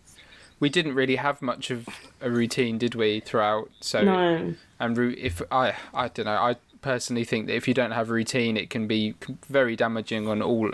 we 0.60 0.68
didn't 0.68 0.94
really 0.94 1.16
have 1.16 1.40
much 1.40 1.70
of 1.70 1.88
a 2.20 2.30
routine, 2.30 2.78
did 2.78 2.94
we, 2.94 3.20
throughout? 3.20 3.70
So 3.80 4.04
no. 4.04 4.54
and 4.78 4.98
if 4.98 5.42
I 5.50 5.74
I 5.94 6.08
don't 6.08 6.26
know, 6.26 6.36
I 6.36 6.56
personally 6.82 7.24
think 7.24 7.46
that 7.46 7.54
if 7.54 7.66
you 7.66 7.74
don't 7.74 7.90
have 7.92 8.10
a 8.10 8.12
routine, 8.12 8.56
it 8.56 8.70
can 8.70 8.86
be 8.86 9.14
very 9.48 9.74
damaging 9.74 10.28
on 10.28 10.42
all 10.42 10.70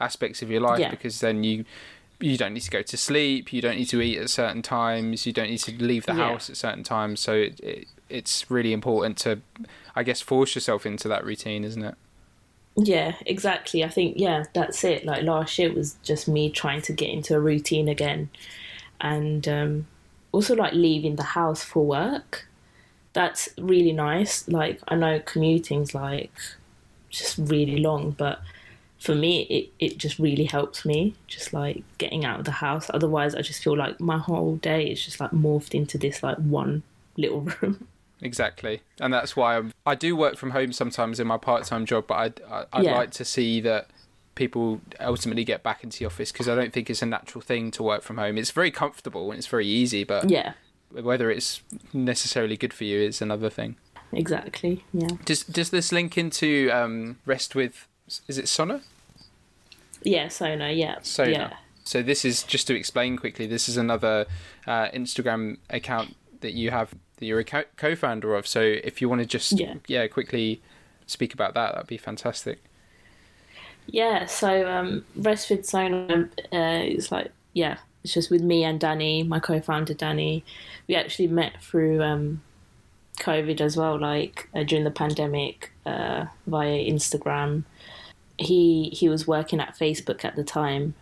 aspects 0.00 0.42
of 0.42 0.50
your 0.50 0.60
life 0.60 0.80
Yeah. 0.80 0.90
because 0.90 1.20
then 1.20 1.44
you 1.44 1.64
you 2.20 2.36
don't 2.38 2.54
need 2.54 2.60
to 2.60 2.70
go 2.70 2.82
to 2.82 2.96
sleep, 2.96 3.52
you 3.52 3.60
don't 3.60 3.76
need 3.76 3.88
to 3.90 4.00
eat 4.00 4.18
at 4.18 4.30
certain 4.30 4.62
times, 4.62 5.26
you 5.26 5.32
don't 5.32 5.50
need 5.50 5.58
to 5.58 5.72
leave 5.72 6.06
the 6.06 6.14
Yeah. 6.14 6.28
house 6.28 6.48
at 6.50 6.56
certain 6.56 6.82
times. 6.82 7.20
So 7.20 7.34
it, 7.34 7.60
it 7.60 7.88
it's 8.08 8.50
really 8.50 8.72
important 8.72 9.18
to, 9.18 9.40
I 9.96 10.02
guess, 10.02 10.20
force 10.20 10.54
yourself 10.54 10.86
into 10.86 11.08
that 11.08 11.24
routine, 11.24 11.64
isn't 11.64 11.82
it? 11.82 11.94
Yeah, 12.76 13.14
exactly. 13.24 13.82
I 13.84 13.88
think 13.88 14.14
yeah, 14.18 14.44
that's 14.52 14.84
it. 14.84 15.04
Like 15.04 15.22
last 15.24 15.58
year 15.58 15.72
was 15.72 15.96
just 16.02 16.28
me 16.28 16.50
trying 16.50 16.82
to 16.82 16.92
get 16.92 17.08
into 17.10 17.34
a 17.34 17.40
routine 17.40 17.88
again, 17.88 18.28
and 19.00 19.46
um, 19.48 19.86
also 20.32 20.54
like 20.54 20.74
leaving 20.74 21.16
the 21.16 21.22
house 21.22 21.64
for 21.64 21.84
work. 21.86 22.46
That's 23.14 23.48
really 23.58 23.92
nice. 23.92 24.46
Like 24.46 24.80
I 24.88 24.94
know 24.94 25.20
commuting's 25.20 25.94
like 25.94 26.32
just 27.08 27.38
really 27.38 27.78
long, 27.78 28.10
but 28.10 28.40
for 28.98 29.14
me 29.14 29.42
it, 29.42 29.70
it 29.78 29.98
just 29.98 30.18
really 30.18 30.44
helps 30.44 30.84
me 30.84 31.14
just 31.26 31.52
like 31.52 31.82
getting 31.98 32.24
out 32.24 32.38
of 32.38 32.44
the 32.46 32.50
house 32.50 32.90
otherwise 32.94 33.34
i 33.34 33.42
just 33.42 33.62
feel 33.62 33.76
like 33.76 34.00
my 34.00 34.16
whole 34.18 34.56
day 34.56 34.86
is 34.86 35.04
just 35.04 35.20
like 35.20 35.30
morphed 35.32 35.74
into 35.74 35.98
this 35.98 36.22
like 36.22 36.36
one 36.38 36.82
little 37.16 37.40
room 37.60 37.86
Exactly, 38.22 38.80
and 38.98 39.12
that's 39.12 39.36
why 39.36 39.58
I'm, 39.58 39.74
I 39.84 39.94
do 39.94 40.16
work 40.16 40.38
from 40.38 40.52
home 40.52 40.72
sometimes 40.72 41.20
in 41.20 41.26
my 41.26 41.36
part-time 41.36 41.84
job. 41.84 42.06
But 42.06 42.40
I 42.50 42.60
I 42.60 42.64
I'd 42.72 42.84
Yeah. 42.84 42.96
like 42.96 43.10
to 43.10 43.26
see 43.26 43.60
that 43.60 43.90
people 44.34 44.80
ultimately 44.98 45.44
get 45.44 45.62
back 45.62 45.84
into 45.84 45.98
the 45.98 46.06
office 46.06 46.32
because 46.32 46.48
I 46.48 46.54
don't 46.54 46.72
think 46.72 46.88
it's 46.88 47.02
a 47.02 47.06
natural 47.06 47.42
thing 47.42 47.70
to 47.72 47.82
work 47.82 48.02
from 48.02 48.16
home. 48.16 48.38
It's 48.38 48.52
very 48.52 48.70
comfortable 48.70 49.30
and 49.30 49.36
it's 49.38 49.46
very 49.46 49.66
easy, 49.66 50.02
but 50.02 50.30
yeah 50.30 50.54
whether 50.90 51.30
it's 51.30 51.60
necessarily 51.92 52.56
good 52.56 52.72
for 52.72 52.84
you 52.84 53.00
is 53.00 53.20
another 53.20 53.50
thing. 53.50 53.76
exactly 54.12 54.82
yeah 54.94 55.08
Does 55.26 55.44
does 55.44 55.68
this 55.68 55.92
link 55.92 56.16
into 56.16 56.70
um, 56.72 57.18
rest 57.26 57.54
with? 57.54 57.86
Is 58.28 58.38
it 58.38 58.48
Sona? 58.48 58.80
yeah 60.02 60.28
sona 60.28 60.70
yeah 60.70 60.96
Sona. 61.02 61.30
yeah 61.30 61.56
So 61.84 62.02
this 62.02 62.24
is 62.24 62.42
just 62.44 62.66
to 62.68 62.76
explain 62.76 63.16
quickly. 63.16 63.46
This 63.46 63.68
is 63.68 63.76
another 63.76 64.26
uh, 64.66 64.88
Instagram 64.90 65.58
account 65.70 66.14
that 66.40 66.52
you 66.52 66.70
have 66.70 66.94
that 67.16 67.24
you're 67.26 67.40
a 67.40 67.44
co- 67.44 67.64
co-founder 67.76 68.34
of. 68.34 68.46
So 68.46 68.60
if 68.60 69.00
you 69.00 69.08
want 69.08 69.20
to 69.22 69.26
just 69.26 69.52
Yeah. 69.88 70.06
quickly 70.06 70.60
speak 71.06 71.32
about 71.34 71.54
that, 71.54 71.72
that'd 71.72 71.86
be 71.88 71.96
fantastic. 71.96 72.62
Yeah, 73.86 74.26
so 74.26 74.68
um, 74.68 75.04
Sona 75.62 76.28
uh, 76.52 76.82
is 76.84 77.10
like, 77.12 77.30
yeah, 77.52 77.78
it's 78.02 78.12
just 78.14 78.30
with 78.30 78.42
me 78.42 78.64
and 78.64 78.78
Danny, 78.80 79.22
my 79.22 79.40
co 79.40 79.60
founder 79.60 79.94
Danny. 79.94 80.44
We 80.88 80.94
actually 80.96 81.28
met 81.28 81.62
through 81.62 82.02
um, 82.02 82.42
COVID 83.18 83.60
as 83.60 83.76
well, 83.76 83.98
like 83.98 84.48
uh, 84.54 84.64
during 84.64 84.84
the 84.84 84.90
pandemic 84.90 85.72
uh, 85.86 86.26
via 86.46 86.78
Instagram. 86.78 87.64
He 88.38 88.90
he 88.90 89.08
was 89.08 89.26
working 89.26 89.60
at 89.60 89.78
Facebook 89.78 90.24
at 90.24 90.36
the 90.36 90.44
time, 90.44 90.94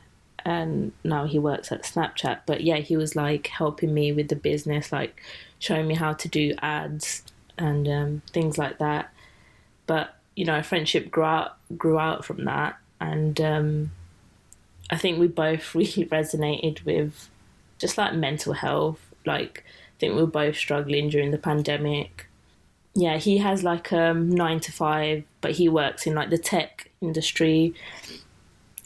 and 0.44 0.92
now 1.02 1.26
he 1.26 1.38
works 1.38 1.72
at 1.72 1.82
Snapchat. 1.82 2.40
But 2.46 2.62
yeah, 2.62 2.76
he 2.76 2.96
was 2.96 3.16
like 3.16 3.46
helping 3.48 3.94
me 3.94 4.12
with 4.12 4.28
the 4.28 4.36
business, 4.36 4.92
like 4.92 5.20
showing 5.58 5.86
me 5.86 5.94
how 5.94 6.12
to 6.12 6.28
do 6.28 6.54
ads 6.60 7.22
and 7.56 7.88
um, 7.88 8.22
things 8.32 8.58
like 8.58 8.78
that. 8.78 9.12
But 9.86 10.16
you 10.36 10.44
know, 10.44 10.62
friendship 10.62 11.10
grew 11.10 11.24
out 11.24 11.56
grew 11.76 11.98
out 11.98 12.24
from 12.24 12.44
that, 12.44 12.76
and 13.00 13.40
um, 13.40 13.90
I 14.90 14.96
think 14.96 15.18
we 15.18 15.26
both 15.26 15.74
really 15.74 16.06
resonated 16.06 16.84
with 16.84 17.28
just 17.78 17.98
like 17.98 18.14
mental 18.14 18.52
health. 18.52 19.00
Like, 19.26 19.64
I 19.66 19.98
think 19.98 20.14
we 20.14 20.20
were 20.20 20.26
both 20.26 20.56
struggling 20.56 21.08
during 21.08 21.30
the 21.30 21.38
pandemic. 21.38 22.26
Yeah, 22.94 23.16
he 23.16 23.38
has 23.38 23.64
like 23.64 23.92
um 23.92 24.30
nine 24.30 24.60
to 24.60 24.72
five, 24.72 25.24
but 25.40 25.52
he 25.52 25.68
works 25.68 26.06
in 26.06 26.14
like 26.14 26.30
the 26.30 26.38
tech 26.38 26.90
industry. 27.04 27.74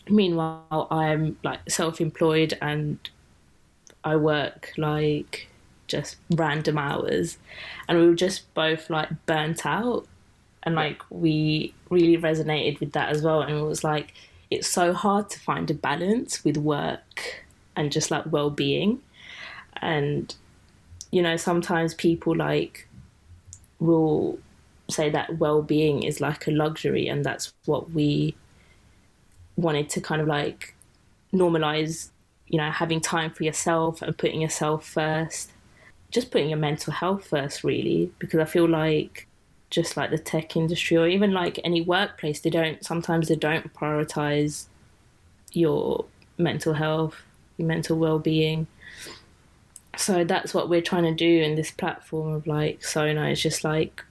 Meanwhile, 0.09 0.89
I'm 0.91 1.37
like 1.43 1.61
self-employed 1.69 2.59
and 2.61 2.99
I 4.05 4.17
work 4.17 4.73
like 4.77 5.49
just 5.87 6.17
random 6.31 6.79
hours, 6.79 7.39
and 7.89 7.99
we 7.99 8.07
were 8.07 8.15
just 8.15 8.53
both 8.55 8.91
like 8.91 9.09
burnt 9.27 9.65
out. 9.65 10.07
And 10.65 10.75
like 10.75 11.03
we 11.09 11.73
really 11.89 12.19
resonated 12.19 12.81
with 12.81 12.93
that 12.93 13.09
as 13.11 13.23
well. 13.23 13.43
And 13.43 13.57
it 13.57 13.63
was 13.63 13.85
like 13.85 14.13
it's 14.51 14.69
so 14.69 14.93
hard 14.93 15.31
to 15.31 15.39
find 15.39 15.71
a 15.71 15.75
balance 15.75 16.45
with 16.45 16.57
work 16.57 17.45
and 17.77 17.93
just 17.93 18.11
like 18.11 18.25
well-being. 18.27 19.01
And 19.81 20.35
you 21.11 21.23
know 21.23 21.37
sometimes 21.37 21.95
people 21.95 22.37
like 22.37 22.87
will 23.79 24.39
say 24.91 25.11
that 25.11 25.39
well-being 25.39 26.03
is 26.03 26.21
like 26.21 26.47
a 26.47 26.51
luxury 26.51 27.09
and 27.09 27.25
that's 27.25 27.53
what 27.67 27.91
we 27.91 28.35
wanted 29.57 29.89
to 29.91 30.01
kind 30.01 30.21
of 30.21 30.29
like 30.29 30.75
normalize 31.33 32.09
you 32.47 32.59
know 32.59 32.71
having 32.71 33.01
time 33.01 33.31
for 33.31 33.45
yourself 33.45 34.01
and 34.01 34.17
putting 34.17 34.41
yourself 34.41 34.87
first 34.87 35.53
just 36.11 36.31
putting 36.31 36.49
your 36.49 36.59
mental 36.59 36.93
health 36.93 37.27
first 37.27 37.65
really 37.65 38.11
because 38.19 38.41
i 38.41 38.45
feel 38.45 38.69
like 38.69 39.27
just 39.71 39.99
like 39.99 40.11
the 40.11 40.19
tech 40.19 40.57
industry 40.57 40.97
or 40.97 41.07
even 41.07 41.33
like 41.33 41.61
any 41.65 41.83
workplace 41.83 42.41
they 42.41 42.49
don't 42.49 42.83
sometimes 42.83 43.29
they 43.29 43.37
don't 43.37 43.75
prioritize 43.75 44.67
your 45.53 46.07
mental 46.39 46.73
health 46.73 47.23
your 47.59 47.69
mental 47.69 47.99
well-being. 47.99 48.67
So 49.97 50.25
that's 50.25 50.55
what 50.55 50.69
we're 50.69 50.81
trying 50.81 51.03
to 51.05 51.15
do 51.15 51.43
in 51.43 51.57
this 51.57 51.73
platform 51.73 52.33
of 52.33 52.47
like 52.47 52.85
sona 52.85 53.29
is 53.29 53.43
just 53.43 53.65
like 53.65 54.05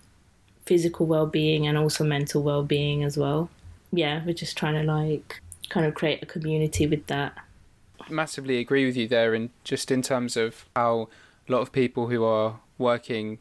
physical 0.68 1.06
well-being 1.06 1.68
and 1.68 1.78
also 1.78 2.04
mental 2.04 2.44
well-being 2.44 3.04
as 3.04 3.18
well 3.18 3.50
yeah 3.92 4.24
we're 4.26 4.34
just 4.34 4.58
trying 4.58 4.74
to 4.74 4.84
like 4.84 5.42
kind 5.70 5.86
of 5.86 5.94
create 5.94 6.22
a 6.22 6.26
community 6.26 6.86
with 6.86 7.06
that 7.08 7.34
Massively 8.10 8.60
agree 8.60 8.86
with 8.86 8.96
you 8.96 9.08
there, 9.08 9.34
and 9.34 9.50
just 9.64 9.92
in 9.92 10.02
terms 10.02 10.38
of 10.38 10.66
how 10.76 11.10
a 11.48 11.52
lot 11.52 11.62
of 11.62 11.72
people 11.72 12.08
who 12.08 12.24
are 12.24 12.60
working, 12.78 13.40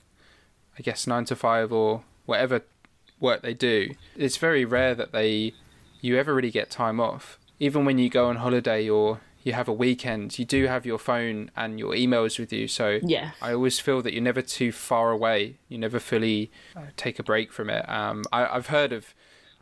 I 0.79 0.83
guess 0.83 1.07
nine 1.07 1.25
to 1.27 1.37
five 1.37 1.73
or 1.73 2.03
whatever 2.25 2.62
work 3.21 3.43
they 3.43 3.55
do, 3.55 3.95
it's 4.17 4.37
very 4.37 4.65
rare 4.65 4.95
that 4.95 5.12
they 5.12 5.55
you 6.01 6.17
ever 6.19 6.35
really 6.35 6.51
get 6.51 6.71
time 6.71 7.01
off. 7.01 7.39
Even 7.59 7.85
when 7.85 7.99
you 7.99 8.09
go 8.11 8.29
on 8.29 8.37
holiday 8.37 8.89
or 8.89 9.21
you 9.47 9.53
have 9.53 9.69
a 9.69 9.73
weekend, 9.73 10.41
you 10.41 10.45
do 10.45 10.67
have 10.67 10.85
your 10.85 10.99
phone 10.99 11.53
and 11.57 11.79
your 11.79 11.93
emails 11.95 12.37
with 12.37 12.53
you. 12.53 12.67
So 12.67 12.99
yeah 13.03 13.31
I 13.41 13.53
always 13.55 13.79
feel 13.79 14.03
that 14.03 14.13
you're 14.13 14.29
never 14.33 14.43
too 14.43 14.73
far 14.73 15.13
away. 15.13 15.39
You 15.69 15.79
never 15.79 16.01
fully 16.01 16.51
uh, 16.77 16.87
take 16.97 17.21
a 17.21 17.23
break 17.23 17.53
from 17.53 17.71
it. 17.71 17.89
Um, 17.89 18.25
I, 18.33 18.41
I've 18.47 18.67
heard 18.67 18.93
of, 18.93 19.15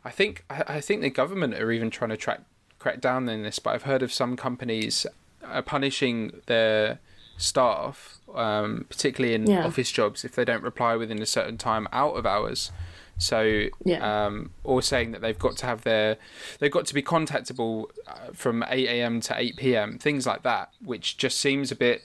I 0.03 0.09
think 0.09 0.43
I, 0.49 0.63
I 0.77 0.81
think 0.81 1.01
the 1.01 1.11
government 1.11 1.53
are 1.61 1.71
even 1.71 1.91
trying 1.91 2.09
to 2.09 2.17
track 2.17 2.41
crack 2.79 2.99
down 2.99 3.29
on 3.29 3.43
this, 3.43 3.59
but 3.59 3.71
I've 3.75 3.83
heard 3.83 4.01
of 4.01 4.11
some 4.11 4.35
companies 4.35 5.05
uh, 5.43 5.61
punishing 5.61 6.41
their 6.47 6.99
staff, 7.37 8.17
um, 8.33 8.85
particularly 8.89 9.35
in 9.35 9.45
Yeah. 9.47 9.65
office 9.67 9.91
jobs, 9.91 10.25
if 10.25 10.33
they 10.33 10.45
don't 10.45 10.63
reply 10.63 10.95
within 10.95 11.21
a 11.21 11.25
certain 11.27 11.57
time 11.57 11.87
out 11.93 12.15
of 12.15 12.25
hours. 12.25 12.71
So, 13.17 13.67
Yeah. 13.85 14.25
um, 14.25 14.51
or 14.63 14.81
saying 14.81 15.11
that 15.11 15.21
they've 15.21 15.39
got 15.39 15.55
to 15.57 15.65
have 15.65 15.83
their, 15.83 16.17
they've 16.59 16.71
got 16.71 16.85
to 16.87 16.93
be 16.93 17.01
contactable 17.01 17.85
uh, 18.07 18.31
from 18.33 18.63
8 18.67 18.87
a.m. 18.87 19.21
to 19.21 19.35
8 19.37 19.55
p.m. 19.55 19.97
Things 19.97 20.27
like 20.27 20.43
that, 20.43 20.69
which 20.83 21.17
just 21.17 21.39
seems 21.39 21.71
a 21.71 21.75
bit, 21.75 22.01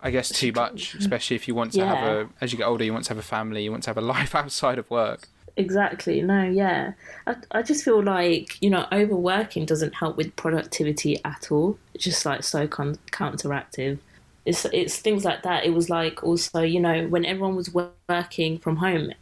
I 0.00 0.10
guess, 0.10 0.28
too 0.28 0.52
much. 0.52 0.94
Especially 0.94 1.36
if 1.36 1.48
you 1.48 1.54
want 1.54 1.72
to 1.72 1.86
have 1.86 2.06
a, 2.06 2.28
as 2.40 2.52
you 2.52 2.58
get 2.58 2.66
older, 2.66 2.84
you 2.84 2.92
want 2.92 3.04
to 3.06 3.10
have 3.10 3.18
a 3.18 3.22
family, 3.22 3.64
you 3.64 3.70
want 3.70 3.84
to 3.84 3.90
have 3.90 3.96
a 3.96 4.00
life 4.16 4.34
outside 4.34 4.78
of 4.78 4.90
work. 4.90 5.28
Exactly. 5.56 6.20
No, 6.20 6.42
yeah. 6.42 6.92
I, 7.26 7.36
I 7.50 7.62
just 7.62 7.82
feel 7.82 8.02
like, 8.02 8.60
you 8.60 8.68
know, 8.68 8.86
overworking 8.92 9.64
doesn't 9.64 9.94
help 9.94 10.18
with 10.18 10.36
productivity 10.36 11.18
at 11.24 11.50
all. 11.50 11.78
It's 11.94 12.04
just 12.04 12.26
like 12.26 12.44
so 12.44 12.68
con- 12.68 12.98
counteractive. 13.10 13.98
It's, 14.44 14.66
it's 14.66 14.98
things 14.98 15.24
like 15.24 15.42
that. 15.44 15.64
It 15.64 15.70
was 15.70 15.88
like 15.88 16.22
also, 16.22 16.60
you 16.60 16.78
know, 16.78 17.06
when 17.08 17.24
everyone 17.24 17.56
was 17.56 17.72
working 17.72 18.58
from 18.58 18.76
home, 18.76 19.12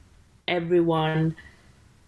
everyone 0.49 1.37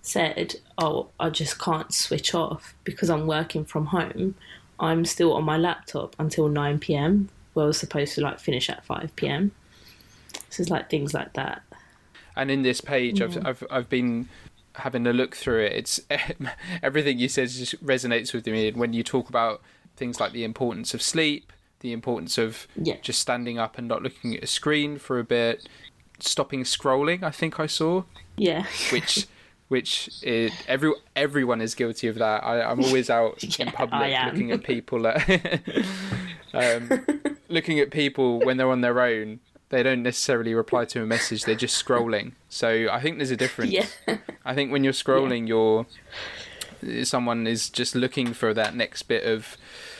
said, 0.02 0.56
oh, 0.78 1.08
I 1.18 1.30
just 1.30 1.58
can't 1.58 1.92
switch 1.92 2.34
off 2.34 2.74
because 2.84 3.10
I'm 3.10 3.26
working 3.26 3.64
from 3.64 3.86
home. 3.86 4.34
I'm 4.78 5.04
still 5.04 5.32
on 5.32 5.44
my 5.44 5.56
laptop 5.56 6.14
until 6.18 6.48
9 6.48 6.78
p.m. 6.78 7.28
where 7.54 7.64
I 7.64 7.66
was 7.68 7.78
supposed 7.78 8.14
to 8.14 8.20
like 8.20 8.38
finish 8.38 8.68
at 8.70 8.84
5 8.84 9.16
p.m. 9.16 9.52
So 10.50 10.60
it's 10.62 10.70
like 10.70 10.90
things 10.90 11.14
like 11.14 11.32
that. 11.32 11.62
And 12.36 12.50
in 12.50 12.62
this 12.62 12.80
page, 12.82 13.22
I've, 13.22 13.44
I've 13.46 13.64
I've 13.70 13.88
been 13.88 14.28
having 14.74 15.06
a 15.06 15.12
look 15.14 15.34
through 15.34 15.64
it. 15.64 15.72
It's 15.72 16.00
everything 16.82 17.18
you 17.18 17.28
said 17.28 17.48
just 17.48 17.82
resonates 17.84 18.34
with 18.34 18.46
me. 18.46 18.68
And 18.68 18.76
when 18.76 18.92
you 18.92 19.02
talk 19.02 19.30
about 19.30 19.62
things 19.96 20.20
like 20.20 20.32
the 20.32 20.44
importance 20.44 20.92
of 20.92 21.00
sleep, 21.00 21.50
the 21.80 21.92
importance 21.92 22.36
of 22.36 22.68
Yeah. 22.76 22.96
just 23.00 23.20
standing 23.22 23.58
up 23.58 23.78
and 23.78 23.88
not 23.88 24.02
looking 24.02 24.36
at 24.36 24.44
a 24.44 24.46
screen 24.46 24.98
for 24.98 25.18
a 25.18 25.24
bit, 25.24 25.66
stopping 26.20 26.64
scrolling. 26.64 27.22
I 27.22 27.30
think 27.30 27.58
I 27.58 27.66
saw, 27.66 28.02
Yeah. 28.36 28.66
which 28.92 29.26
which 29.68 30.10
it, 30.22 30.52
every 30.68 30.92
everyone 31.14 31.60
is 31.60 31.74
guilty 31.74 32.06
of 32.08 32.16
that. 32.16 32.44
I, 32.44 32.62
I'm 32.62 32.82
always 32.84 33.10
out 33.10 33.42
in 33.58 33.68
public 33.72 34.16
looking 34.24 34.52
at 34.52 34.62
people, 34.62 35.02
that, 35.02 35.62
um, 36.54 37.06
looking 37.48 37.80
at 37.80 37.90
people 37.90 38.38
when 38.40 38.56
they're 38.56 38.70
on 38.70 38.80
their 38.80 39.00
own. 39.00 39.40
They 39.68 39.82
don't 39.82 40.04
necessarily 40.04 40.54
reply 40.54 40.84
to 40.86 41.02
a 41.02 41.06
message; 41.06 41.42
they're 41.42 41.56
just 41.56 41.84
scrolling. 41.84 42.32
So 42.48 42.86
I 42.90 43.00
think 43.00 43.16
there's 43.16 43.32
a 43.32 43.36
difference. 43.36 43.72
yeah. 43.72 43.86
I 44.44 44.54
think 44.54 44.70
when 44.70 44.84
you're 44.84 44.92
scrolling, 44.92 45.48
you're 45.48 45.86
someone 47.04 47.48
is 47.48 47.68
just 47.68 47.96
looking 47.96 48.32
for 48.32 48.54
that 48.54 48.76
next 48.76 49.02
bit 49.04 49.24
of. 49.24 49.56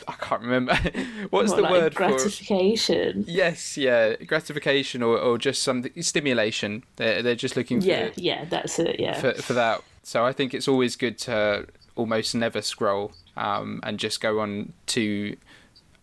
I 0.08 0.12
can't 0.12 0.42
remember 0.42 0.74
what's 1.30 1.50
What, 1.50 1.56
the 1.56 1.62
like 1.62 1.70
word 1.72 1.92
for. 1.94 1.98
gratification. 2.06 3.24
Yes, 3.26 3.76
yeah, 3.76 4.14
gratification 4.16 5.02
or, 5.02 5.18
or 5.18 5.38
just 5.38 5.62
something 5.62 6.00
stimulation. 6.02 6.84
They're 6.96 7.22
they're 7.22 7.34
just 7.34 7.56
looking 7.56 7.80
for 7.80 7.86
Yeah, 7.88 8.10
yeah, 8.16 8.44
that's 8.44 8.78
it. 8.78 9.00
Yeah. 9.00 9.18
for 9.20 9.32
for 9.34 9.52
that. 9.54 9.82
So 10.02 10.24
I 10.24 10.32
think 10.32 10.54
it's 10.54 10.68
always 10.68 10.94
good 10.96 11.18
to 11.20 11.66
almost 11.96 12.34
never 12.34 12.62
scroll 12.62 13.12
um, 13.36 13.80
and 13.82 13.98
just 13.98 14.20
go 14.20 14.38
on 14.40 14.72
to 14.86 15.36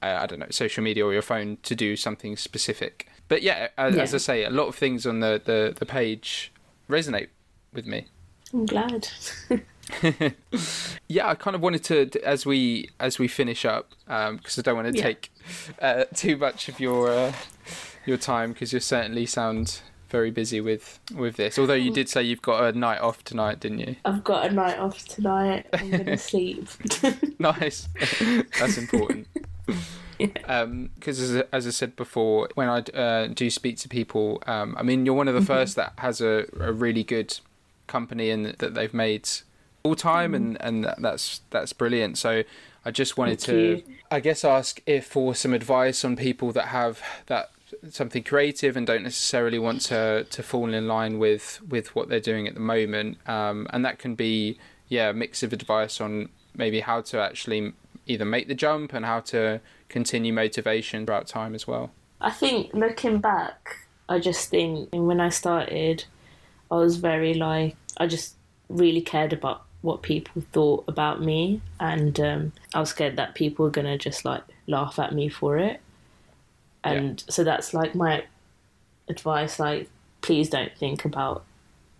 uh, 0.02 0.18
I 0.22 0.26
don't 0.26 0.39
know 0.39 0.48
social 0.50 0.84
media 0.84 1.06
or 1.06 1.13
your 1.13 1.22
phone 1.22 1.58
to 1.63 1.76
do 1.76 1.96
something 1.96 2.36
specific. 2.36 3.08
But 3.30 3.42
yeah, 3.42 3.70
as, 3.78 3.96
as 3.96 4.13
I 4.13 4.18
say, 4.18 4.44
a 4.44 4.50
lot 4.50 4.68
of 4.68 4.76
things 4.76 5.06
on 5.06 5.22
the, 5.22 5.42
the, 5.44 5.74
the 5.76 5.86
page 5.86 6.52
resonate 6.89 7.30
with 7.72 7.86
me. 7.88 8.08
I'm 8.54 8.66
glad. 8.66 9.08
Yeah, 11.08 11.27
I 11.27 11.36
kind 11.36 11.56
of 11.56 11.62
wanted 11.62 11.84
to 12.12 12.25
as 12.25 12.45
we 12.45 12.89
as 12.99 13.19
we 13.19 13.27
finish 13.27 13.65
up 13.65 13.91
because 14.08 14.58
I 14.58 14.62
don't 14.63 14.75
want 14.75 14.88
to 14.91 14.97
Yeah. 14.97 15.03
take 15.03 15.32
uh, 15.82 16.06
too 16.15 16.38
much 16.38 16.69
of 16.69 16.79
your 16.79 17.10
uh, 17.12 17.34
your 18.06 18.17
time 18.17 18.53
because 18.53 18.73
you 18.73 18.79
certainly 18.79 19.25
sound 19.25 19.82
very 20.10 20.32
busy 20.32 20.60
with 20.62 20.99
with 21.15 21.36
this. 21.36 21.60
Although 21.60 21.73
you 21.73 21.91
did 21.91 22.10
say 22.10 22.23
you've 22.23 22.41
got 22.41 22.73
a 22.73 22.77
night 22.77 22.99
off 23.01 23.23
tonight, 23.23 23.60
didn't 23.60 23.79
you? 23.79 23.95
I've 24.06 24.23
got 24.23 24.45
a 24.49 24.53
night 24.53 24.79
off 24.79 25.06
tonight. 25.08 25.65
I'm 25.73 25.91
gonna 25.91 26.17
sleep. 26.32 26.67
nice, 27.39 27.88
that's 28.60 28.77
important. 28.77 29.27
Because 30.17 31.19
as, 31.19 31.43
as 31.51 31.67
I 31.67 31.71
said 31.71 31.95
before, 31.95 32.49
when 32.56 32.69
I 32.69 32.79
uh, 32.97 33.27
do 33.27 33.49
speak 33.49 33.77
to 33.79 33.89
people, 33.89 34.41
um, 34.47 34.75
I 34.77 34.84
mean, 34.84 35.06
you're 35.06 35.15
one 35.15 35.27
of 35.27 35.34
the 35.34 35.39
Mm-hmm. 35.41 35.47
first 35.47 35.75
that 35.75 35.93
has 35.97 36.21
a, 36.21 36.45
a 36.60 36.71
really 36.71 37.03
good 37.03 37.39
company 37.88 38.29
and 38.29 38.45
that 38.45 38.73
they've 38.73 38.93
made 38.93 39.27
full 39.84 39.96
time, 39.96 40.34
and 40.34 40.58
and 40.62 40.86
that's 40.98 41.41
that's 41.50 41.74
brilliant. 41.74 42.17
So 42.17 42.43
I 42.86 42.91
just 42.91 43.17
wanted 43.17 43.39
Thank 43.41 43.58
to, 43.58 43.91
you. 43.91 43.96
I 44.10 44.19
guess, 44.19 44.46
ask 44.46 44.82
if 44.86 45.06
for 45.06 45.36
some 45.36 45.54
advice 45.54 46.06
on 46.06 46.15
people 46.15 46.52
that 46.54 46.67
have 46.67 47.02
that 47.28 47.52
something 47.89 48.24
creative 48.24 48.78
and 48.78 48.86
don't 48.88 49.04
necessarily 49.04 49.60
want 49.60 49.82
to 49.82 50.26
to 50.30 50.43
fall 50.43 50.74
in 50.74 50.88
line 50.88 51.19
with 51.19 51.62
with 51.67 51.96
what 51.96 52.08
they're 52.08 52.19
doing 52.19 52.48
at 52.48 52.54
the 52.54 52.60
moment, 52.60 53.17
um, 53.28 53.67
and 53.72 53.84
that 53.86 54.00
can 54.00 54.15
be 54.15 54.58
yeah 54.88 55.10
a 55.10 55.13
mix 55.13 55.43
of 55.43 55.54
advice 55.54 56.00
on 56.00 56.30
maybe 56.56 56.80
how 56.80 57.02
to 57.02 57.19
actually 57.19 57.74
either 58.06 58.26
make 58.26 58.48
the 58.48 58.56
jump 58.56 58.93
and 58.93 59.06
how 59.06 59.19
to 59.19 59.60
continue 59.89 60.32
motivation 60.32 61.06
throughout 61.06 61.28
time 61.28 61.56
as 61.56 61.67
well. 61.67 61.91
I 62.22 62.32
think 62.32 62.74
looking 62.74 63.19
back, 63.19 63.80
I 64.08 64.19
just 64.19 64.50
think 64.50 64.89
when 64.93 65.19
I 65.19 65.30
started, 65.30 66.06
I 66.72 66.76
was 66.76 66.98
very 66.98 67.34
like 67.34 67.76
I 67.98 68.08
just 68.08 68.36
really 68.69 69.02
cared 69.02 69.34
about 69.34 69.65
what 69.84 70.02
people 70.02 70.41
thought 70.54 70.86
about 70.88 71.22
me, 71.22 71.62
and 71.80 72.19
um, 72.19 72.52
I 72.74 72.80
was 72.80 72.89
scared 72.89 73.17
that 73.17 73.36
people 73.36 73.65
were 73.65 73.72
gonna 73.72 73.98
just 73.98 74.26
like 74.26 74.41
laugh 74.65 74.98
at 74.98 75.13
me 75.13 75.30
for 75.30 75.58
it. 75.60 75.80
And 76.84 77.24
so 77.30 77.43
that's 77.43 77.74
like 77.74 77.93
my 77.93 78.24
advice. 79.08 79.60
Like, 79.60 79.89
please 80.22 80.50
don't 80.50 80.76
think 80.78 81.06
about 81.06 81.43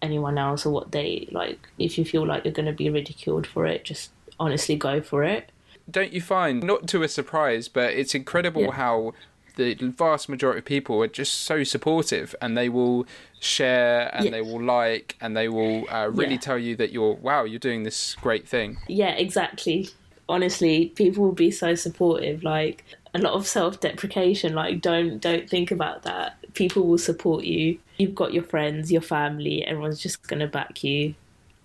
anyone 0.02 0.38
else 0.38 0.65
or 0.65 0.72
what 0.72 0.91
they 0.91 1.28
like. 1.32 1.60
If 1.78 1.98
you 1.98 2.06
feel 2.06 2.26
like 2.26 2.46
you're 2.46 2.54
gonna 2.54 2.74
be 2.74 2.89
ridiculed 2.89 3.46
for 3.46 3.65
it, 3.67 3.84
just 3.84 4.12
honestly 4.39 4.76
go 4.76 5.02
for 5.02 5.24
it. 5.24 5.52
Don't 5.91 6.13
you 6.13 6.22
find, 6.22 6.63
not 6.63 6.88
to 6.88 7.04
a 7.04 7.10
surprise, 7.10 7.67
but 7.67 7.93
it's 7.93 8.15
incredible 8.15 8.63
Yeah. 8.63 8.72
how 8.72 9.13
the 9.56 9.76
vast 9.76 10.30
majority 10.30 10.60
of 10.60 10.66
people 10.66 11.02
are 11.04 11.08
just 11.08 11.34
so 11.42 11.63
supportive 11.63 12.36
and 12.42 12.58
they 12.58 12.70
will 12.70 13.06
share 13.39 14.10
and 14.16 14.26
Yeah. 14.26 14.32
they 14.32 14.42
will 14.42 14.62
like 14.62 15.16
and 15.22 15.36
they 15.36 15.48
will 15.50 15.86
uh, 15.89 16.10
really 16.12 16.34
Yeah. 16.34 16.39
tell 16.39 16.58
you 16.58 16.76
that 16.78 16.92
you're, 16.92 17.13
wow, 17.16 17.44
you're 17.44 17.60
doing 17.60 17.84
this 17.84 18.16
great 18.22 18.48
thing. 18.48 18.78
Yeah, 18.88 19.12
exactly. 19.12 19.89
Honestly, 20.30 20.88
people 20.96 21.24
will 21.24 21.34
be 21.34 21.52
so 21.52 21.76
supportive. 21.76 22.44
Like 22.44 22.84
a 23.13 23.20
lot 23.20 23.34
of 23.34 23.46
self-deprecation. 23.46 24.56
Like 24.56 24.82
don't 24.82 25.20
don't 25.20 25.50
think 25.50 25.70
about 25.72 26.04
that. 26.04 26.38
People 26.54 26.88
will 26.88 26.98
support 26.98 27.44
you. 27.44 27.78
You've 27.98 28.16
got 28.16 28.34
your 28.34 28.44
friends, 28.44 28.92
your 28.92 29.02
family. 29.02 29.63
Everyone's 29.66 30.00
just 30.00 30.28
gonna 30.28 30.48
back 30.48 30.84
you. 30.84 31.13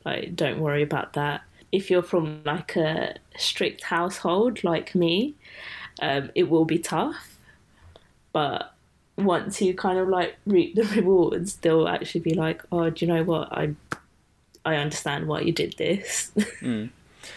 Like 0.04 0.34
don't 0.36 0.60
worry 0.60 0.82
about 0.82 1.12
that. 1.14 1.42
If 1.70 1.90
you're 1.90 2.02
from 2.02 2.42
like 2.44 2.76
a 2.76 3.14
strict 3.36 3.84
household 3.84 4.64
like 4.64 4.94
me, 4.94 5.34
um, 6.00 6.30
it 6.34 6.48
will 6.50 6.64
be 6.64 6.78
tough. 6.78 7.37
But 8.38 8.74
once 9.16 9.60
you 9.60 9.74
kind 9.74 9.98
of 9.98 10.08
like 10.08 10.36
reap 10.46 10.76
the 10.76 10.84
rewards, 10.96 11.56
they'll 11.56 11.88
actually 11.88 12.20
be 12.30 12.34
like, 12.34 12.62
"Oh, 12.70 12.88
do 12.90 13.04
you 13.04 13.12
know 13.12 13.24
what? 13.24 13.46
I 13.62 13.74
I 14.64 14.76
understand 14.76 15.26
why 15.26 15.40
you 15.40 15.52
did 15.52 15.74
this." 15.78 16.30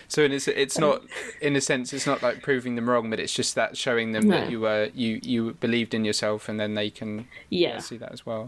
So 0.08 0.22
it's 0.22 0.48
it's 0.48 0.78
not 0.78 1.02
in 1.42 1.56
a 1.56 1.62
sense 1.62 1.92
it's 1.98 2.06
not 2.12 2.22
like 2.22 2.42
proving 2.42 2.76
them 2.76 2.88
wrong, 2.90 3.10
but 3.10 3.20
it's 3.20 3.34
just 3.34 3.56
that 3.56 3.76
showing 3.78 4.12
them 4.14 4.28
No. 4.28 4.36
that 4.36 4.52
you 4.52 4.60
were 4.62 4.90
you 4.94 5.20
you 5.24 5.54
believed 5.66 5.94
in 5.94 6.06
yourself, 6.06 6.48
and 6.50 6.60
then 6.60 6.76
they 6.76 6.90
can 6.90 7.28
yeah. 7.50 7.80
see 7.80 7.98
that 7.98 8.12
as 8.18 8.26
well. 8.26 8.44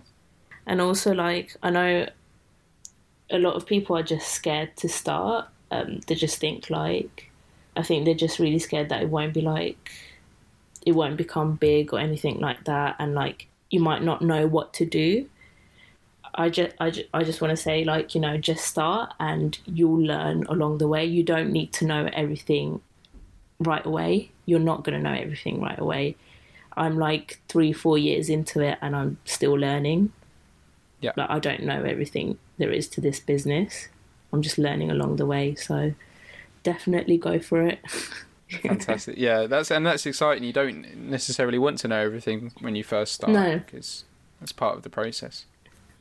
and 0.66 0.80
also 0.80 1.10
like 1.14 1.48
i 1.68 1.70
know 1.78 2.08
a 3.30 3.40
lot 3.46 3.56
of 3.56 3.66
people 3.66 3.98
are 3.98 4.08
just 4.16 4.28
scared 4.40 4.72
to 4.78 4.88
start 4.88 5.48
um, 5.72 6.00
they 6.08 6.16
just 6.16 6.38
think 6.40 6.70
like 6.70 7.16
i 7.76 7.84
think 7.88 8.06
they're 8.06 8.24
just 8.28 8.40
really 8.40 8.60
scared 8.60 8.88
that 8.90 9.02
it 9.02 9.10
won't 9.10 9.34
be 9.34 9.42
like 9.42 9.92
it 10.86 10.92
won't 10.94 11.18
become 11.18 11.56
big 11.56 11.94
or 11.94 12.00
anything 12.00 12.40
like 12.40 12.64
that 12.66 12.96
and 13.00 13.14
like 13.16 13.48
you 13.70 13.80
might 13.80 14.04
not 14.04 14.22
know 14.22 14.46
what 14.48 14.74
to 14.74 14.86
do 14.86 15.28
i 16.36 16.50
just 16.50 16.76
i 16.80 16.90
just, 16.90 17.08
I 17.14 17.24
just 17.24 17.42
want 17.42 17.52
to 17.52 17.58
say 17.58 17.84
like 17.84 18.16
you 18.16 18.22
know 18.22 18.38
just 18.38 18.66
start 18.66 19.14
and 19.20 19.58
you'll 19.66 20.02
learn 20.02 20.46
along 20.48 20.78
the 20.80 20.88
way 20.88 21.06
you 21.06 21.24
don't 21.24 21.52
need 21.52 21.72
to 21.74 21.86
know 21.86 22.10
everything 22.14 22.82
right 23.60 23.86
away 23.86 24.32
you're 24.46 24.60
not 24.60 24.84
going 24.84 24.98
to 24.98 25.04
know 25.10 25.16
everything 25.16 25.62
right 25.62 25.80
away 25.80 26.16
i'm 26.76 26.98
like 26.98 27.40
three 27.48 27.72
four 27.72 27.98
years 27.98 28.30
into 28.30 28.60
it 28.62 28.78
and 28.82 28.96
i'm 28.96 29.18
still 29.26 29.54
learning 29.54 30.12
Yeah. 31.02 31.12
like 31.18 31.30
I 31.30 31.40
don't 31.40 31.64
know 31.64 31.84
everything 31.84 32.38
there 32.58 32.72
is 32.72 32.88
to 32.96 33.02
this 33.02 33.20
business. 33.20 33.90
I'm 34.32 34.42
just 34.42 34.58
learning 34.58 34.90
along 34.90 35.18
the 35.18 35.26
way, 35.26 35.54
so 35.56 35.94
definitely 36.64 37.18
go 37.18 37.40
for 37.40 37.62
it. 37.68 37.80
Fantastic, 38.62 39.18
yeah. 39.18 39.48
That's 39.48 39.72
and 39.72 39.86
that's 39.86 40.06
exciting. 40.06 40.44
You 40.44 40.54
don't 40.54 40.96
necessarily 40.98 41.58
want 41.58 41.80
to 41.80 41.88
know 41.88 42.00
everything 42.00 42.52
when 42.62 42.76
you 42.76 42.84
first 42.84 43.14
start, 43.14 43.34
No. 43.34 43.60
because 43.60 44.06
that's 44.40 44.52
part 44.52 44.76
of 44.78 44.84
the 44.84 44.90
process. 44.90 45.46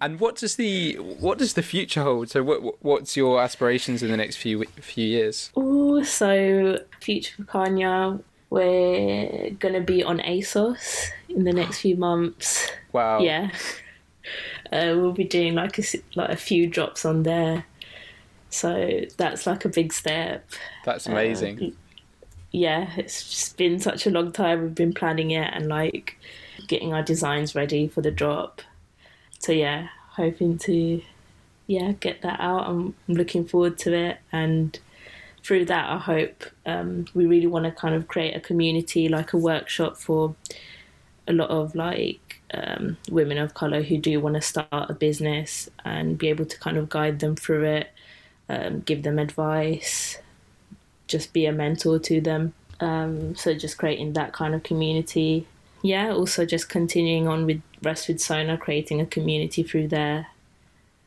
And 0.01 0.19
what 0.19 0.35
does 0.37 0.57
the 0.57 0.97
what 0.97 1.39
does 1.39 1.55
the 1.55 1.63
future 1.63 2.03
hold? 2.03 2.29
So, 2.29 2.43
what 2.43 2.83
what's 2.85 3.17
your 3.17 3.41
aspirations 3.41 4.03
in 4.03 4.11
the 4.11 4.17
next 4.17 4.37
few 4.37 4.65
few 4.81 5.07
years? 5.07 5.51
Oh, 5.57 6.03
so 6.03 6.79
future 7.01 7.35
for 7.37 7.45
Kanya, 7.45 8.19
we're 8.51 9.51
gonna 9.61 9.81
be 9.81 10.03
on 10.03 10.19
ASOS 10.19 11.11
in 11.29 11.45
the 11.45 11.53
next 11.53 11.79
few 11.79 11.95
months. 11.97 12.69
Wow, 12.93 13.21
Yeah, 13.21 13.51
uh, 14.73 14.93
we'll 14.97 15.13
be 15.13 15.25
doing 15.25 15.55
like 15.55 15.79
a 15.79 15.83
like 16.17 16.31
a 16.31 16.37
few 16.37 16.67
drops 16.67 17.05
on 17.05 17.23
there. 17.23 17.65
So 18.51 19.03
that's 19.17 19.47
like 19.47 19.65
a 19.65 19.69
big 19.69 19.93
step. 19.93 20.45
that's 20.85 21.07
amazing. 21.07 21.59
Uh, 21.63 21.71
yeah, 22.53 22.91
it's 22.97 23.29
just 23.29 23.57
been 23.57 23.81
such 23.81 24.07
a 24.07 24.11
long 24.11 24.31
time. 24.31 24.63
We've 24.63 24.75
been 24.75 24.93
planning 24.93 25.31
it 25.31 25.51
and 25.53 25.69
like 25.69 26.19
getting 26.69 26.93
our 26.93 27.03
designs 27.03 27.55
ready 27.55 27.89
for 27.89 28.03
the 28.03 28.11
drop. 28.11 28.61
So 29.39 29.53
yeah, 29.53 29.89
hoping 30.11 30.59
to 30.59 31.03
yeah 31.67 31.93
get 31.93 32.23
that 32.23 32.39
out. 32.41 32.69
I'm, 32.69 32.95
looking 33.09 33.47
forward 33.47 33.79
to 33.79 33.95
it, 33.95 34.19
and 34.31 34.79
through 35.43 35.65
that, 35.67 35.91
I 35.91 35.99
hope 35.99 36.45
um, 36.67 37.07
we 37.15 37.27
really 37.27 37.47
want 37.47 37.65
to 37.65 37.73
kind 37.73 37.95
of 37.95 38.07
create 38.07 38.37
a 38.37 38.41
community, 38.41 39.09
like 39.09 39.33
a 39.33 39.39
workshop 39.39 39.97
for 39.97 40.35
a 41.27 41.33
lot 41.33 41.51
of 41.51 41.75
like 41.75 42.41
um, 42.53 42.97
women 43.11 43.39
of 43.39 43.55
color 43.55 43.83
who 43.83 43.97
do 43.97 44.21
want 44.21 44.35
to 44.35 44.43
start 44.43 44.91
a 44.91 44.95
business 44.95 45.71
and 45.85 46.19
be 46.19 46.29
able 46.29 46.45
to 46.45 46.59
kind 46.59 46.77
of 46.77 46.89
guide 46.89 47.21
them 47.21 47.35
through 47.35 47.65
it, 47.65 47.91
um, 48.49 48.81
give 48.81 49.03
them 49.03 49.19
advice, 49.19 50.19
just 51.07 51.33
be 51.33 51.47
a 51.47 51.53
mentor 51.53 51.99
to 51.99 52.21
them. 52.21 52.55
Um, 52.81 53.35
so 53.37 53.55
just 53.55 53.79
creating 53.79 54.15
that 54.15 54.33
kind 54.33 54.55
of 54.55 54.63
community. 54.63 55.47
Yeah, 55.83 56.13
also 56.13 56.45
just 56.45 56.69
continuing 56.69 57.29
on 57.29 57.47
with 57.47 57.63
Rest 57.83 58.09
with 58.09 58.21
Sona, 58.21 58.57
creating 58.57 59.01
a 59.01 59.07
community 59.07 59.63
through 59.63 59.89
there. 59.89 60.29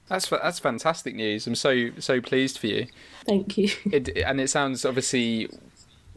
That's 0.08 0.30
that's 0.30 0.60
fantastic 0.60 1.16
news. 1.16 1.48
I'm 1.48 1.56
so 1.56 1.90
so 2.00 2.22
pleased 2.22 2.60
for 2.60 2.68
you. 2.68 2.88
Thank 3.26 3.58
you. 3.58 3.70
It, 3.92 4.10
and 4.18 4.40
it 4.40 4.50
sounds 4.50 4.86
obviously 4.86 5.50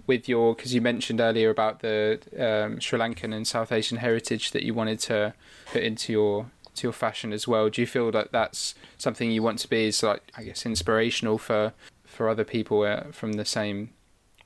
with 0.06 0.28
your 0.28 0.54
because 0.54 0.74
you 0.74 0.80
mentioned 0.80 1.20
earlier 1.20 1.50
about 1.50 1.80
the 1.80 2.20
um, 2.38 2.80
Sri 2.80 2.98
Lankan 2.98 3.34
and 3.34 3.46
South 3.46 3.72
Asian 3.72 3.98
heritage 3.98 4.50
that 4.50 4.62
you 4.62 4.74
wanted 4.74 4.98
to 5.00 5.34
put 5.72 5.82
into 5.82 6.12
your 6.12 6.50
to 6.74 6.86
your 6.86 6.92
fashion 6.92 7.32
as 7.32 7.48
well. 7.48 7.70
Do 7.70 7.80
you 7.80 7.86
feel 7.86 8.10
that 8.10 8.32
that's 8.32 8.74
something 8.98 9.30
you 9.30 9.42
want 9.42 9.58
to 9.60 9.68
be 9.68 9.86
is 9.86 10.02
like 10.02 10.22
I 10.36 10.42
guess 10.42 10.66
inspirational 10.66 11.38
for 11.38 11.72
for 12.09 12.28
other 12.28 12.44
people 12.44 12.82
uh, 12.82 13.04
from 13.12 13.34
the 13.34 13.44
same 13.44 13.90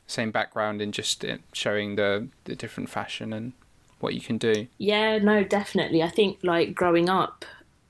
same 0.06 0.30
background 0.30 0.82
in 0.82 0.92
just 0.92 1.24
uh, 1.24 1.38
showing 1.52 1.96
the 1.96 2.28
the 2.44 2.54
different 2.54 2.90
fashion 2.90 3.32
and 3.32 3.52
what 4.00 4.14
you 4.14 4.20
can 4.20 4.36
do? 4.36 4.66
Yeah, 4.78 5.18
no, 5.18 5.44
definitely. 5.44 6.02
I 6.02 6.08
think 6.08 6.38
like 6.42 6.74
growing 6.74 7.08
up 7.08 7.44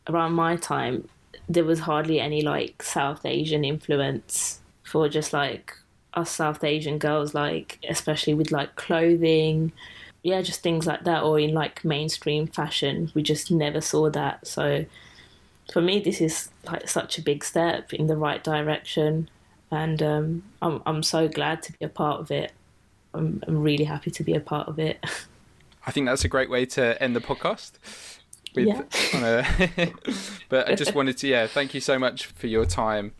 around 0.09 0.35
my 0.35 0.57
time, 0.57 1.09
there 1.49 1.65
was 1.65 1.81
hardly 1.81 2.21
any 2.21 2.43
like 2.43 2.83
South 2.83 3.25
Asian 3.25 3.65
influence 3.65 4.61
for 4.85 5.09
just 5.09 5.33
like 5.33 5.75
us 6.15 6.31
South 6.31 6.63
Asian 6.63 6.99
girls, 6.99 7.35
like 7.35 7.79
especially 7.89 8.35
with 8.35 8.53
like 8.53 8.77
clothing, 8.77 9.73
yeah, 10.23 10.43
just 10.43 10.63
things 10.63 10.87
like 10.87 11.05
that, 11.05 11.23
or 11.23 11.41
in 11.41 11.55
like 11.55 11.85
mainstream 11.85 12.47
fashion. 12.47 13.11
We 13.15 13.23
just 13.23 13.51
never 13.51 13.81
saw 13.81 14.11
that. 14.11 14.47
So 14.47 14.85
for 15.73 15.81
me, 15.81 16.01
this 16.01 16.21
is 16.21 16.51
like 16.65 16.89
such 16.89 17.19
a 17.19 17.23
big 17.23 17.45
step 17.45 17.93
in 17.93 18.07
the 18.07 18.17
right 18.17 18.45
direction, 18.45 19.29
and 19.73 20.01
um, 20.03 20.43
I'm 20.61 20.81
I'm 20.87 21.03
so 21.03 21.27
glad 21.27 21.63
to 21.65 21.73
be 21.73 21.85
a 21.85 21.89
part 21.89 22.21
of 22.21 22.31
it. 22.31 22.53
I'm 23.15 23.43
I'm 23.49 23.59
really 23.63 23.85
happy 23.85 24.11
to 24.13 24.23
be 24.23 24.35
a 24.35 24.41
part 24.41 24.69
of 24.69 24.79
it. 24.79 25.05
I 25.87 25.91
think 25.91 26.07
that's 26.07 26.25
a 26.25 26.29
great 26.29 26.49
way 26.49 26.65
to 26.67 27.03
end 27.03 27.17
the 27.17 27.21
podcast. 27.21 27.73
With, 28.55 28.67
Yeah. 28.69 28.83
a, 29.15 29.93
but 30.49 30.69
I 30.69 30.75
just 30.77 30.95
wanted 30.99 31.17
to, 31.19 31.27
yeah, 31.27 31.47
thank 31.49 31.75
you 31.75 31.81
so 31.81 31.99
much 31.99 32.27
for 32.27 32.47
your 32.47 32.67
time 32.67 33.13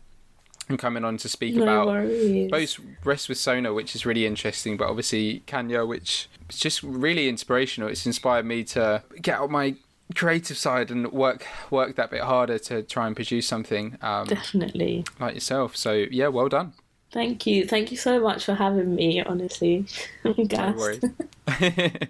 and 0.69 0.79
coming 0.79 1.03
on 1.03 1.17
to 1.17 1.27
speak 1.27 1.55
no 1.55 1.63
about 1.63 1.87
worries. 1.87 2.49
both 2.49 2.79
Rest 3.03 3.27
with 3.27 3.37
Sona, 3.37 3.73
which 3.73 3.95
is 3.95 4.05
really 4.05 4.25
interesting, 4.25 4.77
but 4.77 4.87
obviously 4.87 5.41
Kanya, 5.45 5.85
which 5.85 6.29
is 6.49 6.57
just 6.59 6.81
really 6.83 7.27
inspirational. 7.27 7.89
It's 7.89 8.05
inspired 8.05 8.45
me 8.45 8.63
to 8.65 9.03
get 9.21 9.39
out 9.39 9.49
my 9.49 9.75
creative 10.15 10.57
side 10.57 10.91
and 10.91 11.11
work 11.11 11.45
work 11.71 11.95
that 11.95 12.11
bit 12.11 12.21
harder 12.21 12.59
to 12.59 12.83
try 12.83 13.07
and 13.07 13.15
produce 13.15 13.47
something 13.47 13.97
um, 14.01 14.27
Definitely. 14.27 15.05
like 15.19 15.33
yourself. 15.33 15.75
So 15.75 16.05
yeah, 16.11 16.27
well 16.27 16.49
done. 16.49 16.73
Thank 17.11 17.45
you. 17.45 17.67
Thank 17.67 17.91
you 17.91 17.97
so 17.97 18.19
much 18.19 18.43
for 18.45 18.55
having 18.55 18.95
me, 18.95 19.21
honestly. 19.21 19.85
I'm 20.25 20.33
No 20.37 20.45
gassed. 20.45 20.77
worries. 20.77 21.03